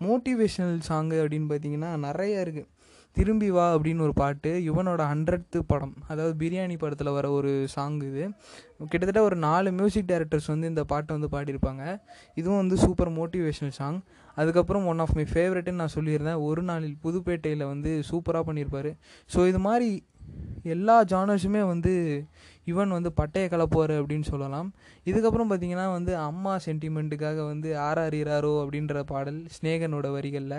மோட்டிவேஷ்னல் 0.00 0.78
சாங்கு 0.88 1.18
அப்படின்னு 1.24 1.48
பார்த்தீங்கன்னா 1.48 1.96
நிறைய 1.98 2.44
இருக்குது 2.44 2.68
திரும்பி 3.16 3.48
வா 3.56 3.64
அப்படின்னு 3.74 4.04
ஒரு 4.06 4.14
பாட்டு 4.20 4.50
யுவனோட 4.68 5.02
ஹண்ட்ரட்த்து 5.12 5.58
படம். 5.72 5.94
அதாவது 6.12 6.34
பிரியாணி 6.42 6.76
படத்தில் 6.78 7.14
வர 7.16 7.26
ஒரு 7.30 7.52
சாங் 7.74 7.98
இது. 8.10 8.24
கிட்டத்தட்ட 8.90 9.20
ஒரு 9.22 9.36
நாலு 9.46 9.68
மியூசிக் 9.72 10.08
டைரக்டர்ஸ் 10.10 10.48
வந்து 10.52 10.70
இந்த 10.72 10.84
பாட்டை 10.92 11.12
வந்து 11.16 11.30
பாடியிருப்பாங்க. 11.34 11.84
இதுவும் 12.40 12.60
வந்து 12.62 12.76
சூப்பர் 12.84 13.12
மோட்டிவேஷனல் 13.20 13.76
சாங் 13.80 14.00
அதுக்கப்புறம் 14.36 14.86
ஒன் 14.92 15.02
ஆஃப் 15.04 15.14
மை 15.18 15.24
ஃபேவரெட்டுன்னு 15.32 15.82
நான் 15.82 15.96
சொல்லியிருந்தேன். 15.98 16.40
ஒரு 16.48 16.62
நாளில் 16.70 16.96
புதுப்பேட்டையில் 17.04 17.64
வந்து 17.72 17.90
சூப்பராக 18.10 18.44
பண்ணியிருப்பார். 18.48 18.90
ஸோ 19.34 19.46
இது 19.50 19.60
மாதிரி 19.68 19.90
எல்லா 20.74 20.96
ஜானர்ஸுமே 21.12 21.62
வந்து 21.72 21.92
இவன் 22.70 22.94
வந்து 22.96 23.10
பட்டையை 23.16 23.46
கலப்புவார் 23.52 23.92
அப்படின்னு 24.00 24.26
சொல்லலாம். 24.30 24.68
இதுக்கப்புறம் 25.08 25.48
பார்த்தீங்கன்னா 25.48 25.86
வந்து 25.94 26.12
அம்மா 26.28 26.52
சென்டிமெண்ட்டுக்காக 26.66 27.40
வந்து 27.50 27.68
ஆர்ஆர் 27.86 28.14
ஈராரோ 28.20 28.52
அப்படின்ற 28.62 29.02
பாடல் 29.10 29.40
ஸ்னேகனோட 29.56 30.06
வரிகளில். 30.14 30.54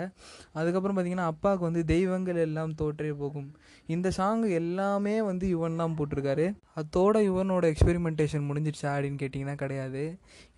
அதுக்கப்புறம் 0.58 0.96
பார்த்தீங்கன்னா 0.96 1.30
அப்பாவுக்கு 1.32 1.64
வந்து 1.68 1.82
தெய்வங்கள் 1.84 2.38
எல்லாம் 2.44 2.74
தோற்றே 2.80 3.10
போகும். 3.22 3.48
இந்த 3.94 4.10
சாங் 4.18 4.44
எல்லாமே 4.60 5.16
வந்து 5.22 5.46
யுவன் 5.54 5.80
தான் 5.82 5.96
போட்டிருக்காரு. 5.98 6.46
அதோட 6.80 7.16
யுவனோட 7.28 7.64
எக்ஸ்பெரிமெண்டேஷன் 7.72 8.46
முடிஞ்சிடுச்சா 8.50 8.90
அப்படின்னு 8.94 9.20
கேட்டிங்கன்னா 9.22 9.56
கிடையாது. 9.64 10.04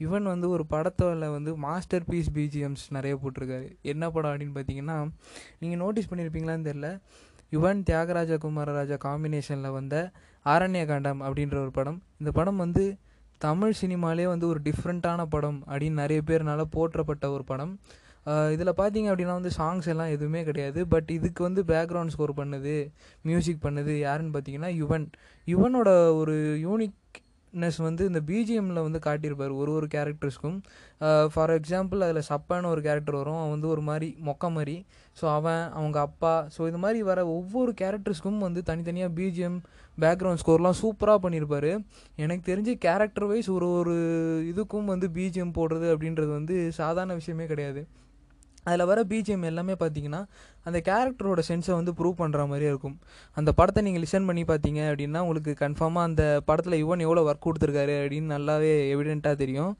யுவன் 0.04 0.28
வந்து 0.32 0.48
ஒரு 0.48 0.66
படத்தில் 0.66 1.34
வந்து 1.36 1.56
மாஸ்டர் 1.66 2.06
பீஸ் 2.10 2.30
பிஜிஎம்ஸ் 2.36 2.84
நிறைய 2.98 3.16
போட்டிருக்காரு. 3.24 3.68
என்ன 3.94 4.10
படம் 4.10 4.32
அப்படின்னு 4.32 4.56
பார்த்தீங்கன்னா 4.58 4.98
நீங்கள் 5.62 5.82
நோட்டீஸ் 5.84 6.10
பண்ணியிருப்பீங்களான்னு 6.12 6.68
தெரில 6.70 6.90
யுவன் 7.54 7.78
தியாகராஜ 7.88 8.32
குமாரராஜா 8.42 8.96
காம்பினேஷனில் 9.04 9.76
வந்த 9.76 9.94
ஆரண்ய 10.54 10.82
காண்டம் 10.90 11.20
அப்படின்ற 11.26 11.56
ஒரு 11.64 11.72
படம். 11.78 11.96
இந்த 12.20 12.30
படம் 12.38 12.60
வந்து 12.64 12.84
தமிழ் 13.44 13.74
சினிமாலே 13.80 14.26
வந்து 14.32 14.46
ஒரு 14.52 14.60
டிஃப்ரெண்ட்டான 14.66 15.24
படம் 15.34 15.58
அப்படின்னு 15.70 16.00
நிறைய 16.02 16.22
பேர்னால 16.28 16.62
போற்றப்பட்ட 16.76 17.24
ஒரு 17.36 17.44
படம். 17.50 17.72
இதில் 18.54 18.78
பார்த்தீங்க 18.80 19.08
அப்படின்னா 19.10 19.36
வந்து 19.38 19.52
சாங்ஸ் 19.58 19.88
எல்லாம் 19.92 20.12
எதுவுமே 20.14 20.40
கிடையாது. 20.48 20.80
பட் 20.94 21.10
இதுக்கு 21.16 21.42
வந்து 21.46 21.62
பேக்ரவுண்ட் 21.72 22.14
ஸ்கோர் 22.14 22.32
பண்ணுது 22.40 22.74
மியூசிக் 23.28 23.64
பண்ணுது 23.66 23.92
யாருன்னு 24.06 24.34
பார்த்தீங்கன்னா 24.34 24.70
யுவன். 24.82 25.06
யுவனோட 25.46 25.90
ஒரு 26.20 26.34
யூனிக் 26.66 26.96
நெஸ் 27.52 27.78
வந்து 27.86 28.02
இந்த 28.10 28.20
பிஜிஎம்மில் 28.28 28.84
வந்து 28.86 29.00
காட்டியிருப்பார் 29.06 29.52
ஒரு 29.60 29.70
ஒரு 29.72 29.86
கேரக்டர்ஸ்க்கும் 29.94 30.58
ஃபார் 31.34 31.52
எக்ஸாம்பிள் 31.56 32.04
அதில் 32.06 32.28
சப்பான 32.30 32.68
ஒரு 32.74 32.80
கேரக்டர் 32.86 33.18
வரும் 33.20 33.40
அவன் 33.40 33.54
வந்து 33.54 33.68
ஒரு 33.68 33.82
மாதிரி 33.90 34.08
மொக்க 34.28 34.50
மாதிரி. 34.56 34.76
ஸோ 35.20 35.24
அவன் 35.38 35.62
அவங்க 35.78 35.98
அப்பா 36.00 36.32
ஸோ 36.56 36.60
இது 36.68 36.78
மாதிரி 36.84 37.00
வர 37.02 37.20
ஒவ்வொரு 37.36 37.72
கேரக்டர்ஸ்க்கும் 37.82 38.40
வந்து 38.46 38.62
தனித்தனியாக 38.62 39.12
பிஜிஎம் 39.18 39.58
பேக்ரவுண்ட் 39.98 40.42
ஸ்கோர்லாம் 40.42 40.78
சூப்பராக 40.82 41.18
பண்ணியிருப்பார். 41.24 41.70
எனக்கு 42.24 42.44
தெரிஞ்சு 42.50 42.74
கேரக்டர் 42.86 43.28
வைஸ் 43.32 43.50
ஒரு 43.56 43.68
ஒரு 43.80 43.94
இதுக்கும் 44.52 44.90
வந்து 44.92 45.08
பிஜிஎம் 45.16 45.56
போடுறது 45.58 45.88
அப்படின்றது 45.94 46.30
வந்து 46.38 46.56
சாதாரண 46.80 47.14
விஷயமே 47.14 47.46
கிடையாது. 47.46 47.82
அதில் 48.68 48.88
வர 48.90 49.00
பிஜிஎம் 49.10 49.48
எல்லாமே 49.50 49.74
பார்த்தீங்கன்னா 49.82 50.22
அந்த 50.68 50.78
கேரக்டரோட 50.88 51.42
சென்ஸை 51.48 51.74
வந்து 51.80 51.92
ப்ரூவ் 51.98 52.16
பண்ணுற 52.22 52.46
மாதிரியே 52.52 52.70
இருக்கும். 52.72 52.96
அந்த 53.36 53.50
படத்தை 53.58 53.82
நீங்கள் 53.88 54.04
லிசன் 54.04 54.28
பண்ணி 54.30 54.44
பார்த்தீங்க 54.52 54.80
அப்படின்னா 54.92 55.22
உங்களுக்கு 55.26 55.54
கன்ஃபார்மாக 55.64 56.08
அந்த 56.10 56.24
படத்தில் 56.48 56.80
யுவன் 56.84 57.04
எவ்வளோ 57.06 57.24
ஒர்க் 57.30 57.46
கொடுத்துருக்காரு 57.48 57.94
அப்படின்னு 58.00 58.34
நல்லாவே 58.36 58.72
எவிடெண்ட்டாக 58.94 59.36
தெரியும். 59.42 59.72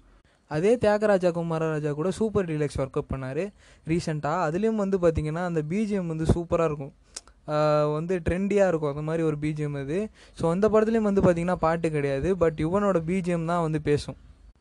அதே 0.57 0.70
தியாகராஜா 0.83 1.31
குமாரராஜா 1.38 1.90
கூட 1.98 2.11
சூப்பர் 2.18 2.46
டீலக்ஸ் 2.51 2.79
ஒர்க் 2.83 2.98
அப் 3.01 3.11
பண்ணார் 3.12 3.42
ரீசெண்டாக 3.90 4.46
அதுலேயும் 4.46 4.81
வந்து 4.83 4.98
பார்த்திங்கன்னா 5.03 5.42
அந்த 5.48 5.61
பிஜிஎம் 5.72 6.12
வந்து 6.12 6.27
சூப்பராக 6.35 6.68
இருக்கும். 6.70 6.94
வந்து 7.96 8.14
ட்ரெண்டியாக 8.27 8.70
இருக்கும். 8.70 8.92
அந்த 8.92 9.05
மாதிரி 9.09 9.22
ஒரு 9.29 9.37
பிஜிஎம் 9.42 9.77
அது. 9.83 9.98
ஸோ 10.38 10.44
அந்த 10.55 10.66
படத்துலேயும் 10.72 11.09
வந்து 11.11 11.22
பார்த்திங்கன்னா 11.27 11.59
பாட்டு 11.66 11.88
கிடையாது. 11.96 12.31
பட் 12.42 12.59
யுவனோட 12.64 12.98
பிஜிஎம் 13.11 13.46
தான் 13.53 13.62
வந்து 13.66 13.81
பேசும். 13.90 14.18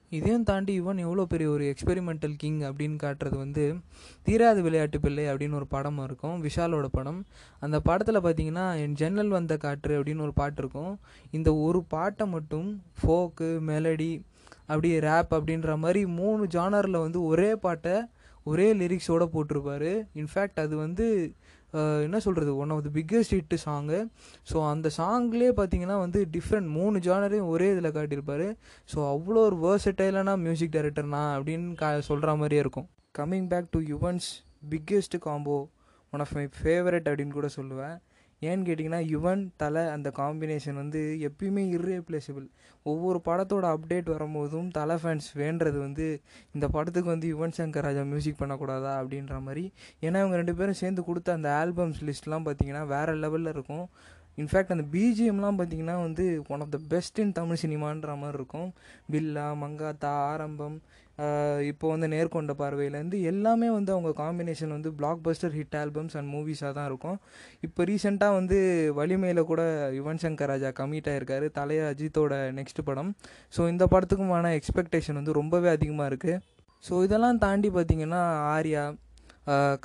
இதையும் 0.09 0.43
தாண்டி 0.43 0.73
யுவன் 0.81 0.99
எவ்வளோ 0.99 1.25
பெரிய 1.25 1.49
ஒரு 1.49 1.63
எக்ஸ்பெரிமெண்டல் 1.71 2.35
கிங் 2.37 2.59
அப்படின்னு 2.59 2.97
காட்டுறது 3.03 3.37
வந்து 3.37 3.63
தீராத 4.23 4.61
விளையாட்டு 4.61 4.99
பிள்ளை 4.99 5.25
அப்படின்னு 5.25 5.53
ஒரு 5.53 5.67
படம் 5.67 5.99
இருக்கும் 6.03 6.37
விஷாலோட 6.43 6.85
படம். 6.91 7.25
அந்த 7.59 7.79
படத்தில் 7.79 8.19
பார்த்தீங்கன்னா 8.21 8.65
என் 8.83 8.93
ஜன்னல் 8.93 9.27
வந்த 9.27 9.57
காற்று 9.57 10.03
அப்படின்னு 10.03 10.21
ஒரு 10.21 10.33
பாட்டு 10.33 10.61
இருக்கும். 10.61 10.99
இந்த 11.31 11.55
ஒரு 11.55 11.83
பாட்டை 11.83 12.27
மட்டும் 12.27 12.69
ஃபோக்கு 13.01 13.49
மெலடி 13.69 14.11
அப்படி 14.67 14.99
ரேப் 14.99 15.33
அப்படின்ற 15.37 15.77
மாதிரி 15.77 16.05
மூணு 16.05 16.45
ஜானரில் 16.45 17.03
வந்து 17.05 17.23
ஒரே 17.23 17.55
பாட்டை 17.55 17.95
ஒரே 18.43 18.73
லிரிக்ஸோடு 18.73 19.25
போட்டிருப்பாரு. 19.35 19.93
இன்ஃபேக்ட் 20.15 20.59
அது 20.65 20.75
வந்து 20.77 21.07
என்ன 22.05 22.19
சொல்கிறது 22.19 22.51
one 22.55 22.69
of 22.69 22.83
the 22.83 22.89
biggest 22.97 23.33
hit 23.35 23.57
song 23.65 23.99
so 24.51 24.57
அந்த 24.69 24.89
சாங்லேயே 24.97 25.51
பார்த்தீங்கன்னா 25.59 25.97
வந்து 25.99 26.19
டிஃப்ரெண்ட் 26.35 26.69
மூணு 26.77 26.99
ஜானரையும் 26.99 27.49
ஒரே 27.53 27.67
இதில் 27.71 27.95
காட்டியிருப்பார். 27.97 28.47
ஸோ 28.93 28.97
அவ்வளோ 29.13 29.41
ஒரு 29.47 29.57
வேர்சடைலான 29.65 30.37
மியூசிக் 30.45 30.75
டைரக்டர்னா 30.75 31.23
அப்படின்னு 31.37 31.73
கா 31.73 31.89
சொல்கிற 31.99 32.35
மாதிரியே 32.35 32.61
இருக்கும். 32.65 32.87
Coming 33.19 33.47
back 33.53 33.71
to 33.71 33.81
Yuvan's 33.93 34.29
biggest 34.69 35.17
combo 35.27 35.57
one 36.13 36.23
of 36.25 36.33
my 36.39 36.45
favourite 36.59 37.07
அப்படின்னு 37.09 37.37
கூட 37.39 37.49
சொல்லுவேன். 37.55 37.97
ஏன்னு 38.41 38.65
கேட்டிங்கன்னா 38.67 39.01
யுவன் 39.11 39.43
தலை 39.57 39.83
அந்த 39.87 40.09
காம்பினேஷன் 40.17 40.73
வந்து 40.73 40.99
எப்பயுமே 41.27 41.63
இர்ரீப்ளேசபிள் 41.77 42.45
ஒவ்வொரு 42.83 43.21
படத்தோட 43.25 43.65
அப்டேட் 43.75 44.09
வரும்போதும் 44.13 44.67
தலை 44.69 44.95
ஃபேன்ஸ் 44.95 45.29
வேண்டது 45.35 45.77
வந்து 45.79 46.21
இந்த 46.51 46.67
படத்துக்கு 46.67 47.09
வந்து 47.09 47.29
யுவன் 47.33 47.55
சங்கர் 47.57 47.85
ராஜா 47.87 48.01
மியூசிக் 48.01 48.41
பண்ணக்கூடாதா 48.41 48.91
அப்படின்ற 48.99 49.41
மாதிரி. 49.41 49.63
ஏன்னா 50.01 50.21
இவங்க 50.23 50.35
ரெண்டு 50.35 50.55
பேரும் 50.55 50.79
சேர்ந்து 50.81 51.03
கொடுத்த 51.03 51.33
அந்த 51.33 51.49
ஆல்பம்ஸ் 51.63 52.03
லிஸ்ட்லாம் 52.09 52.45
பார்த்தீங்கன்னா 52.47 52.85
வேறு 52.87 53.15
லெவலில் 53.15 53.53
இருக்கும். 53.55 53.85
இன்ஃபேக்ட் 54.37 54.73
அந்த 54.75 54.85
பிஜிஎம்லாம் 54.93 55.57
பார்த்தீங்கன்னா 55.59 55.95
வந்து 56.01 56.43
one 56.47 56.61
of 56.61 56.73
the 56.75 56.79
best 56.87 57.19
in 57.19 57.31
Tamil 57.31 57.61
சினிமான்ற 57.61 58.17
மாதிரி 58.17 58.37
இருக்கும். 58.37 58.69
பில்லா 59.11 59.45
மங்காத்தா 59.63 60.11
ஆரம்பம் 60.31 60.77
இப்போ 61.69 61.85
வந்து 61.93 62.07
நேர்கொண்ட 62.13 62.53
பார்வையிலேருந்து 62.59 63.19
எல்லாமே 63.31 63.69
வந்து 63.75 63.91
அவங்க 63.95 64.11
காம்பினேஷன் 64.23 64.73
வந்து 64.75 64.89
black 64.99 65.23
Bastar 65.27 65.55
hit 65.59 65.77
albums 65.81 66.15
and 66.19 66.29
மூவிஸாக 66.33 66.71
தான் 66.77 66.87
இருக்கும். 66.89 67.17
இப்போ 67.67 67.87
ரீசெண்டாக 67.89 68.37
வந்து 68.39 68.57
வலிமையில் 68.99 69.41
கூட 69.51 69.63
யுவன் 69.97 70.21
சங்கர் 70.23 70.51
ராஜா 70.53 70.71
கமிட் 70.81 71.09
ஆகிருக்காரு 71.13 71.47
தலைய 71.57 71.89
அஜித்தோட 71.93 72.35
நெக்ஸ்ட் 72.59 72.81
படம். 72.89 73.11
ஸோ 73.57 73.63
இந்த 73.73 73.87
படத்துக்குமான 73.95 74.53
எக்ஸ்பெக்டேஷன் 74.59 75.19
வந்து 75.21 75.39
ரொம்பவே 75.41 75.71
அதிகமாக 75.77 76.11
இருக்குது 76.11 76.37
ஸோ 76.87 77.03
இதெல்லாம் 77.07 77.41
தாண்டி 77.45 77.71
பார்த்தீங்கன்னா 77.77 78.23
ஆர்யா 78.55 78.85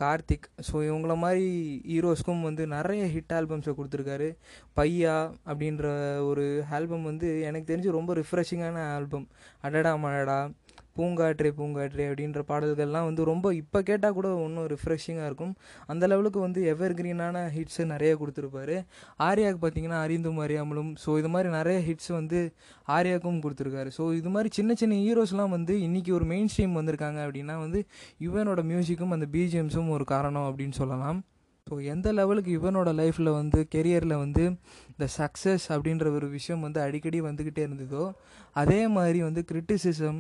கார்த்திக். 0.01 0.47
ஸோ 0.69 0.77
இவங்கள 0.87 1.15
மாதிரி 1.25 1.45
ஹீரோஸ்க்கும் 1.91 2.47
வந்து 2.47 2.63
நிறைய 2.77 3.03
ஹிட் 3.13 3.35
ஆல்பம்ஸை 3.37 3.73
கொடுத்துருக்காரு. 3.79 4.29
பையா 4.79 5.17
அப்படின்ற 5.51 5.85
ஒரு 6.31 6.45
ஆல்பம் 6.79 7.09
வந்து 7.11 7.29
எனக்கு 7.49 7.71
தெரிஞ்சு 7.71 7.97
ரொம்ப 7.99 8.15
ரிஃப்ரெஷிங்கான 8.21 8.83
ஆல்பம் 8.97 9.27
அடடா 9.67 9.93
மடடா. 10.05 10.39
பூங்காற்றே 10.99 11.51
பூங்காற்றே 11.59 12.05
அப்படின்ற 12.09 12.41
பாடல்கள்லாம் 12.51 13.07
வந்து 13.09 13.23
ரொம்ப 13.31 13.53
இப்போ 13.61 13.81
கேட்டால் 13.89 14.17
கூட 14.19 14.29
இன்னும் 14.47 14.69
ரிஃப்ரெஷிங்காக 14.75 15.29
இருக்கும். 15.31 15.55
அந்த 15.93 16.05
லெவலுக்கு 16.13 16.41
வந்து 16.47 16.61
எவர் 16.73 16.97
கிரீனான 17.01 17.45
ஹிட்ஸு 17.57 17.85
நிறைய 17.95 18.13
கொடுத்துருப்பாரு. 18.21 18.77
ஆர்யாவுக்கு 19.29 19.63
பார்த்தீங்கன்னா 19.65 20.01
அறிந்தும் 20.07 20.41
அறியாமலும் 20.47 20.93
ஸோ 21.05 21.19
இது 21.23 21.31
மாதிரி 21.35 21.51
நிறைய 21.59 21.81
ஹிட்ஸ் 21.89 22.11
வந்து 22.19 22.41
ஆர்யாவுக்கும் 22.97 23.43
கொடுத்துருக்காரு. 23.47 23.91
ஸோ 23.99 24.05
இது 24.21 24.31
மாதிரி 24.37 24.51
சின்ன 24.59 24.75
சின்ன 24.83 25.01
ஹீரோஸ்லாம் 25.07 25.55
வந்து 25.57 25.77
இன்றைக்கி 25.89 26.13
ஒரு 26.21 26.27
மெயின் 26.33 26.51
ஸ்ட்ரீம் 26.55 26.79
வந்திருக்காங்க 26.81 27.21
அப்படின்னா 27.27 27.57
வந்து 27.67 27.83
யுவனோட 28.27 28.63
மியூசிக்கும் 28.73 29.15
அந்த 29.19 29.29
பிஜிஎம்ஸும் 29.37 29.93
ஒரு 29.97 30.07
காரணம் 30.15 30.49
அப்படின்னு 30.51 30.77
சொல்லலாம். 30.83 31.21
ஸோ 31.67 31.75
எந்த 31.93 32.09
லெவலுக்கு 32.19 32.51
இவனோட 32.59 32.91
லைஃப்பில் 33.01 33.31
வந்து 33.39 33.59
கெரியரில் 33.75 34.15
வந்து 34.23 34.45
இந்த 34.93 35.07
சக்ஸஸ் 35.19 35.67
அப்படின்ற 35.75 36.07
ஒரு 36.17 36.27
விஷயம் 36.37 36.65
வந்து 36.67 36.81
அடிக்கடி 36.87 37.19
வந்துக்கிட்டே 37.27 37.63
இருந்ததோ 37.67 38.05
அதே 38.63 38.81
மாதிரி 38.97 39.21
வந்து 39.27 39.43
கிரிட்டிசிசம் 39.51 40.19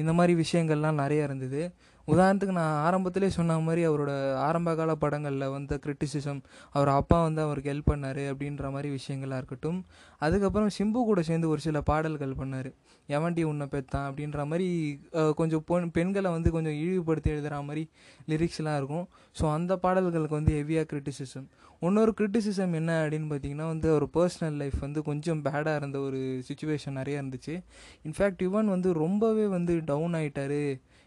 இந்த 0.00 0.12
மாதிரி 0.12 0.32
விஷயங்கள்லாம் 0.44 1.00
நிறைய 1.02 1.28
இருந்தது. 1.28 1.62
உதாரணத்துக்கு 2.08 2.54
நான் 2.58 2.78
ஆரம்பத்திலே 2.86 3.28
சொன்ன 3.36 3.58
மாதிரி 3.66 3.82
அவரோட 3.88 4.12
ஆரம்பகால 4.46 4.94
படங்களில் 4.94 5.52
வந்த 5.54 5.78
கிரிட்டிசிசம் 5.84 6.40
அவர் 6.74 6.90
அப்பா 6.98 7.18
வந்து 7.22 7.42
அவருக்கு 7.46 7.72
ஹெல்ப் 7.72 7.90
பண்ணார் 7.90 8.22
அப்படின்ற 8.30 8.70
மாதிரி 8.74 8.88
விஷயங்களாக 8.98 9.40
இருக்கட்டும். 9.40 9.78
அதுக்கப்புறம் 10.18 10.72
சிம்பு 10.78 11.00
கூட 11.10 11.22
சேர்ந்து 11.22 11.48
ஒரு 11.48 11.60
சில 11.66 11.80
பாடல்கள் 11.90 12.34
பண்ணார். 12.40 12.70
எவன்டி 13.08 13.42
உன்னை 13.50 13.66
பெத்தான்? 13.74 14.08
அப்படின்ற 14.08 14.40
மாதிரி 14.50 14.68
கொஞ்சம் 15.40 15.64
பொன் 15.68 15.90
பெண்களை 15.90 16.30
வந்து 16.30 16.50
கொஞ்சம் 16.56 16.76
இழிவுபடுத்தி 16.82 17.30
எழுதுகிற 17.34 17.62
மாதிரி 17.68 17.84
லிரிக்ஸ்லாம் 18.32 18.78
இருக்கும். 18.80 19.06
ஸோ 19.40 19.46
அந்த 19.56 19.72
பாடல்களுக்கு 19.76 20.38
வந்து 20.40 20.54
ஹெவியாக 20.60 20.88
கிரிட்டிசிசம் 20.92 21.48
இன்னொரு 21.82 22.12
கிரிட்டிசிசம் 22.18 22.72
என்ன 22.78 22.90
அப்படின்னு 23.02 23.28
பார்த்தீங்கன்னா 23.30 23.66
வந்து 23.72 23.86
அவர் 23.90 24.04
பர்சனல் 24.16 24.58
லைஃப் 24.62 24.78
வந்து 24.80 25.02
கொஞ்சம் 25.02 25.40
பேடாக 25.42 25.76
இருந்த 25.76 25.98
ஒரு 26.00 26.18
சுச்சுவேஷன் 26.48 26.98
நிறைய 27.00 27.22
இருந்துச்சு. 27.22 27.54
இன்ஃபேக்ட் 28.08 28.42
யுவன் 28.46 28.68
வந்து 28.74 28.92
ரொம்பவே 28.92 29.46
வந்து 29.46 29.74
டவுன் 29.84 30.16
ஆகிட்டாரு 30.18 30.62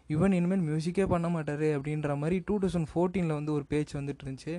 இவன் 0.06 0.32
இனிமேல் 0.32 0.60
மியூசிக்கே 0.60 1.06
பண்ண 1.06 1.28
மாட்டார் 1.28 1.66
அப்படின்ற 1.76 2.16
மாதிரி 2.16 2.42
டூ 2.44 2.58
தௌசண்ட் 2.58 2.86
ஃபோர்டீனில் 2.94 3.38
வந்து 3.38 3.52
ஒரு 3.52 3.64
பேச்சு 3.68 4.00
வந்துட்டு 4.00 4.24
இருந்துச்சு. 4.24 4.54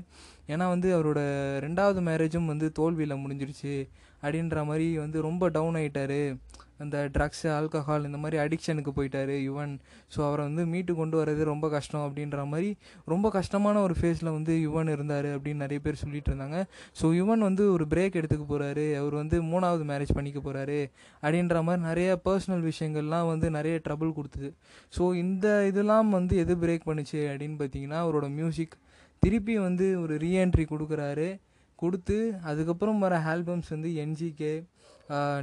ஏன்னா 0.48 0.68
வந்து 0.68 0.90
அவரோட 0.98 1.20
ரெண்டாவது 1.66 2.02
மேரேஜும் 2.10 2.46
வந்து 2.46 2.72
தோல்வியில் 2.72 3.18
முடிஞ்சிருச்சு. 3.18 3.90
அப்படின்ற 4.26 4.66
மாதிரி 4.70 4.88
வந்து 5.06 5.18
ரொம்ப 5.30 5.50
டவுன் 5.58 5.80
ஆகிட்டார் 5.82 6.20
அந்த 6.84 6.98
ட்ரக்ஸ் 7.16 7.44
ஆல்கஹால் 7.58 8.06
இந்த 8.08 8.18
மாதிரி 8.22 8.38
அடிக்ஷனுக்கு 8.44 8.92
போயிட்டார் 8.96 9.32
யுவன். 9.48 9.74
ஸோ 10.14 10.20
அவரை 10.28 10.44
வந்து 10.48 10.64
மீட்டு 10.72 10.94
கொண்டு 10.98 11.16
வர்றது 11.20 11.44
ரொம்ப 11.52 11.66
கஷ்டம் 11.76 12.04
அப்படின்ற 12.08 12.40
மாதிரி 12.54 12.70
ரொம்ப 13.14 13.30
கஷ்டமான 13.36 13.82
ஒரு 13.86 13.96
ஃபேஸில் 14.00 14.32
வந்து 14.38 14.54
யுவன் 14.66 14.92
இருந்தார் 14.96 15.28
அப்படின்னு 15.36 15.64
நிறைய 15.66 15.80
பேர் 15.86 16.02
சொல்லிட்டு 16.02 16.30
இருந்தாங்க. 16.32 16.60
ஸோ 17.00 17.14
யுவன் 17.20 17.46
வந்து 17.48 17.66
ஒரு 17.76 17.86
பிரேக் 17.94 18.20
எடுத்துக்க 18.22 18.46
போகிறாரு 18.52 18.86
அவர் 19.02 19.16
வந்து 19.22 19.40
மூணாவது 19.52 19.86
மேரேஜ் 19.92 20.14
பண்ணிக்க 20.18 20.42
போகிறாரு 20.48 20.80
அப்படின்ற 21.24 21.64
மாதிரி 21.70 21.84
நிறைய 21.90 22.10
பர்சனல் 22.28 22.66
விஷயங்கள்லாம் 22.72 23.30
வந்து 23.34 23.50
நிறைய 23.58 23.78
ட்ரபுள் 23.88 24.16
கொடுத்தது. 24.20 24.52
ஸோ 24.98 25.06
இந்த 25.24 25.48
இதெல்லாம் 25.72 26.12
வந்து 26.20 26.36
எது 26.46 26.56
பிரேக் 26.66 26.88
பண்ணுச்சு 26.92 27.22
அப்படின்னு 27.32 27.60
பார்த்தீங்கன்னா 27.64 28.02
அவரோட 28.06 28.28
மியூசிக் 28.40 28.78
திருப்பி 29.24 29.58
வந்து 29.68 29.86
ஒரு 30.04 30.16
ரீஎன்ட்ரி 30.26 30.66
கொடுக்குறாரு. 30.74 31.30
கொடுத்து 31.84 32.18
அதுக்கப்புறம் 32.50 33.00
வர 33.06 33.16
ஆல்பம்ஸ் 33.34 33.72
வந்து 33.76 33.90
என்ஜிகே 34.04 34.54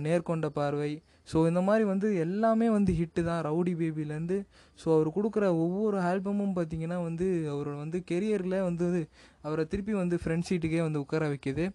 நேர்கொண்ட 0.07 0.47
பார்வை. 0.61 0.93
ஸோ 1.31 1.39
இந்த 1.49 1.61
மாதிரி 1.67 1.85
வந்து 1.91 2.09
எல்லாமே 2.23 2.69
வந்து 2.77 2.93
ஹிட்டு 3.01 3.21
தான் 3.29 3.43
ரவுடி 3.47 3.73
பேபிலேருந்து 3.81 4.37
ஸோ 4.81 4.87
அவர் 4.95 5.09
கொடுக்குற 5.17 5.45
ஒவ்வொரு 5.65 5.99
ஆல்பமும் 6.11 6.55
பார்த்தீங்கன்னா 6.57 6.99
வந்து 7.09 7.27
அவரோட 7.53 7.77
வந்து 7.83 7.99
கெரியரில் 8.11 8.57
வந்து 8.69 8.87
அவரை 9.47 9.65
திருப்பி 9.73 9.95
வந்து 10.01 10.17
ஃப்ரெண்ட் 10.23 10.47
சீட்டுக்கே 10.49 10.81
வந்து 10.87 11.03
உட்கார 11.05 11.29
வைக்கிது. 11.33 11.67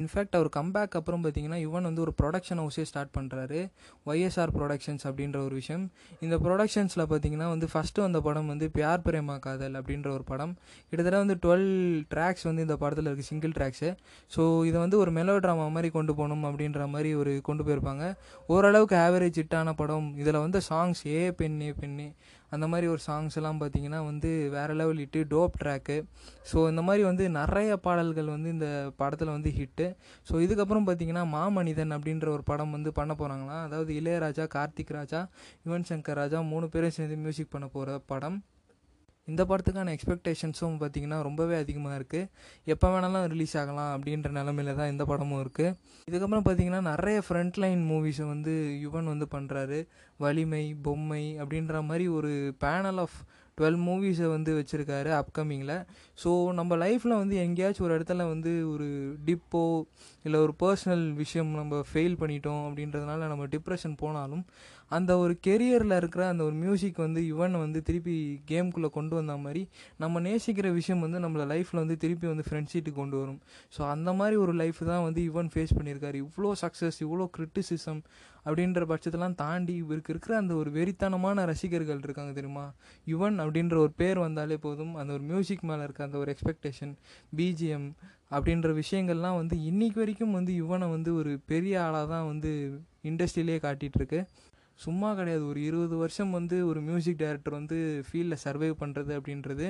இன்ஃபேக்ட் 0.00 0.36
அவர் 0.38 0.48
கம்பேக் 0.56 0.94
அப்புறம் 0.98 1.22
பார்த்தீங்கன்னா 1.24 1.58
யுவன் 1.64 1.86
வந்து 1.88 2.02
ஒரு 2.04 2.12
ப்ரொடக்ஷன் 2.20 2.60
ஹவுஸே 2.62 2.84
ஸ்டார்ட் 2.90 3.12
பண்ணுறாரு 3.16 3.60
ஒய்எஸ்ஆர் 4.06 4.52
ப்ரொடக்ஷன்ஸ் 4.56 5.04
அப்படின்ற 5.08 5.38
ஒரு 5.46 5.54
விஷயம். 5.60 5.84
இந்த 6.24 6.36
ப்ரொடக்ஷன்ஸில் 6.44 7.04
பார்த்தீங்கன்னா 7.12 7.48
வந்து 7.54 7.68
ஃபஸ்ட்டு 7.72 8.04
வந்த 8.06 8.20
படம் 8.20 8.50
வந்து 8.52 8.68
பியார் 8.76 9.04
பிரேமா 9.06 9.36
காதல் 9.46 9.76
அப்படின்ற 9.80 10.10
ஒரு 10.16 10.24
படம். 10.32 10.54
கிட்டத்தட்ட 10.88 11.22
வந்து 11.24 11.36
டுவெல் 11.44 11.68
ட்ராக்ஸ் 12.14 12.46
வந்து 12.50 12.64
இந்த 12.66 12.76
படத்தில் 12.82 13.08
இருக்குது 13.10 13.30
சிங்கிள் 13.32 13.54
ட்ராக்ஸு 13.58 13.90
ஸோ 14.36 14.42
இதை 14.70 14.78
வந்து 14.84 14.98
ஒரு 14.98 15.12
மெலோ 15.18 15.36
ட்ராமா 15.46 15.66
மாதிரி 15.76 15.90
கொண்டு 15.98 16.14
போகணும் 16.20 16.44
அப்படின்ற 16.50 16.88
மாதிரி 16.94 17.12
ஒரு 17.22 17.34
கொண்டு 17.50 17.64
போயிருப்பாங்க. 17.64 18.04
ஓரளவுக்கு 18.46 18.96
ஆவரேஜ் 19.06 19.40
ஹிட்டான 19.42 19.72
படம். 19.82 20.08
இதில் 20.22 20.42
வந்து 20.44 20.60
சாங்ஸ் 20.70 21.02
ஏ 21.16 21.20
பெண்ணே 21.40 21.70
பெண்ணே 21.82 22.08
அந்த 22.54 22.66
மாதிரி 22.72 22.86
ஒரு 22.92 23.02
சாங்ஸ் 23.06 23.36
எல்லாம் 23.40 23.60
பார்த்தீங்கன்னா 23.60 24.00
வந்து 24.04 24.30
வேறு 24.54 24.74
level 24.74 25.00
hit 25.02 25.22
dope 25.30 25.58
track 25.62 25.96
so 26.52 26.58
இந்த 26.70 26.82
மாதிரி 26.82 27.04
வந்து 27.04 27.26
நிறைய 27.38 27.76
பாடல்கள் 27.86 28.32
வந்து 28.34 28.50
இந்த 28.50 28.68
படத்தில் 28.96 29.34
வந்து 29.36 29.52
ஹிட்டு 29.58 29.86
ஸோ 30.28 30.34
இதுக்கப்புறம் 30.46 30.88
பார்த்தீங்கன்னா 30.88 31.24
மாமனிதன் 31.34 31.94
அப்படின்ற 31.96 32.28
ஒரு 32.36 32.44
படம் 32.44 32.74
வந்து 32.78 32.92
பண்ண 32.92 33.12
போகிறாங்களாம் 33.14 33.62
அதாவது 33.66 33.92
இளையராஜா 34.00 34.46
கார்த்திக் 34.56 34.96
ராஜா 34.98 35.22
யுவன் 35.66 35.88
சங்கர் 35.90 36.20
ராஜா 36.22 36.40
மூணு 36.52 36.68
பேரும் 36.68 36.96
சேர்ந்து 36.98 37.22
மியூசிக் 37.24 37.54
பண்ண 37.54 37.68
போகிற 37.68 37.98
படம். 38.12 38.38
இந்த 39.28 39.42
படத்துக்கான 39.44 39.92
எக்ஸ்பெக்டேஷன்ஸும் 39.92 40.74
பார்த்திங்கன்னா 40.80 41.18
ரொம்பவே 41.22 41.54
அதிகமாக 41.58 41.98
இருக்குது 41.98 42.28
எப்போ 42.66 42.88
வேணாலும் 42.90 43.28
ரிலீஸ் 43.28 43.54
ஆகலாம் 43.60 43.92
அப்படின்ற 43.94 44.30
நிலமையில 44.36 44.74
தான் 44.74 44.90
இந்த 44.90 45.04
படமும் 45.04 45.42
இருக்குது 45.44 45.70
இதுக்கப்புறம் 46.08 46.44
பார்த்திங்கன்னா 46.44 46.82
நிறைய 46.90 47.20
ஃப்ரண்ட் 47.26 47.60
லைன் 47.62 47.84
மூவிஸை 47.90 48.26
வந்து 48.26 48.54
யுவன் 48.82 49.08
வந்து 49.08 49.28
பண்ணுறாரு 49.32 49.78
வலிமை 50.20 50.64
பொம்மை 50.82 51.24
அப்படின்ற 51.40 51.80
மாதிரி 51.82 52.06
ஒரு 52.10 52.32
பேனல் 52.60 53.00
ஆஃப் 53.00 53.16
டுவெல் 53.58 53.80
மூவிஸை 53.80 54.28
வந்து 54.28 54.52
வச்சுருக்காரு 54.56 55.10
அப்கமிங்கில் 55.14 55.74
ஸோ 56.18 56.30
நம்ம 56.52 56.76
லைஃப்பில் 56.76 57.18
வந்து 57.18 57.36
எங்கேயாச்சும் 57.42 57.86
ஒரு 57.86 57.96
இடத்துல 57.96 58.22
வந்து 58.28 58.52
ஒரு 58.70 58.86
டிப்போ 59.24 59.62
இல்லை 60.24 60.38
ஒரு 60.40 60.54
பர்சனல் 60.62 61.04
விஷயம் 61.14 61.50
நம்ம 61.54 61.82
ஃபெயில் 61.90 62.16
பண்ணிட்டோம் 62.20 62.62
அப்படின்றதுனால 62.66 63.28
நம்ம 63.28 63.46
டிப்ரெஷன் 63.52 63.94
போனாலும் 63.96 64.44
அந்த 64.90 65.12
ஒரு 65.18 65.34
கெரியரில் 65.46 65.96
இருக்கிற 66.00 66.22
அந்த 66.28 66.42
ஒரு 66.44 66.56
மியூசிக் 66.62 66.98
வந்து 67.04 67.20
யுவன் 67.30 67.54
வந்து 67.62 67.80
திருப்பி 67.82 68.16
கேம்குள்ளே 68.50 68.88
கொண்டு 68.96 69.14
வந்த 69.18 69.34
மாதிரி 69.36 69.62
நம்ம 70.02 70.20
நேசிக்கிற 70.20 70.72
விஷயம் 70.72 71.02
வந்து 71.04 71.18
நம்மளை 71.24 71.46
லைஃப்பில் 71.52 71.80
வந்து 71.82 71.96
திருப்பி 71.96 72.26
வந்து 72.26 72.44
ஃப்ரெண்ட்ஷிப்புக்கு 72.48 73.00
கொண்டு 73.00 73.16
வரும். 73.20 73.40
ஸோ 73.76 73.80
அந்த 73.94 74.12
மாதிரி 74.12 74.36
ஒரு 74.44 74.54
லைஃப் 74.62 74.80
தான் 74.90 75.04
வந்து 75.06 75.22
யுவன் 75.28 75.50
ஃபேஸ் 75.54 75.74
பண்ணியிருக்காரு. 75.78 76.18
இவ்வளோ 76.26 76.52
சக்ஸஸ் 76.62 77.00
இவ்வளோ 77.06 77.26
கிரிட்டிசிசம் 77.36 78.02
அப்படின்ற 78.46 78.82
பட்சத்தெல்லாம் 78.92 79.36
தாண்டி 79.42 79.74
இவருக்கு 79.82 80.12
இருக்கிற 80.14 80.32
அந்த 80.36 80.54
ஒரு 80.54 80.70
வெறித்தனமான 80.70 81.44
ரசிகர்கள் 81.52 82.02
இருக்காங்க 82.06 82.34
தெரியுமா? 82.40 82.66
யுவன் 83.06 83.38
அப்படின்ற 83.44 83.76
ஒரு 83.84 83.92
பேர் 84.02 84.18
வந்தாலே 84.26 84.56
போதும். 84.66 84.94
அந்த 84.96 85.12
ஒரு 85.12 85.22
மியூசிக் 85.22 85.64
மேலே 85.70 85.82
இருக்க 85.82 86.02
அந்த 86.08 86.18
ஒரு 86.18 86.32
எக்ஸ்பெக்டேஷன் 86.34 86.94
பிஜிஎம் 87.38 87.88
அப்படின்ற 88.30 88.68
விஷயங்கள்லாம் 88.82 89.38
வந்து 89.40 89.56
இன்னைக்கு 89.70 89.98
வரைக்கும் 90.02 90.36
வந்து 90.38 90.52
யுவனை 90.62 90.86
வந்து 90.96 91.10
ஒரு 91.20 91.32
பெரிய 91.52 91.74
ஆளாக 91.86 92.06
தான் 92.14 92.26
வந்து 92.30 92.50
இண்டஸ்ட்ரியிலே 93.10 93.56
காட்டிகிட்ருக்கு 93.66 94.20
சும்மா 94.78 95.10
கிடையாது. 95.18 95.44
ஒரு 95.50 95.60
இருபது 95.68 95.94
வருஷம் 96.02 96.32
வந்து 96.36 96.56
ஒரு 96.70 96.80
மியூசிக் 96.88 97.18
டைரக்டர் 97.22 97.56
வந்து 97.58 97.76
ஃபீல்டில் 98.06 98.40
சர்வைவ் 98.44 98.74
பண்ணுறது 98.82 99.12
அப்படின்றது 99.18 99.66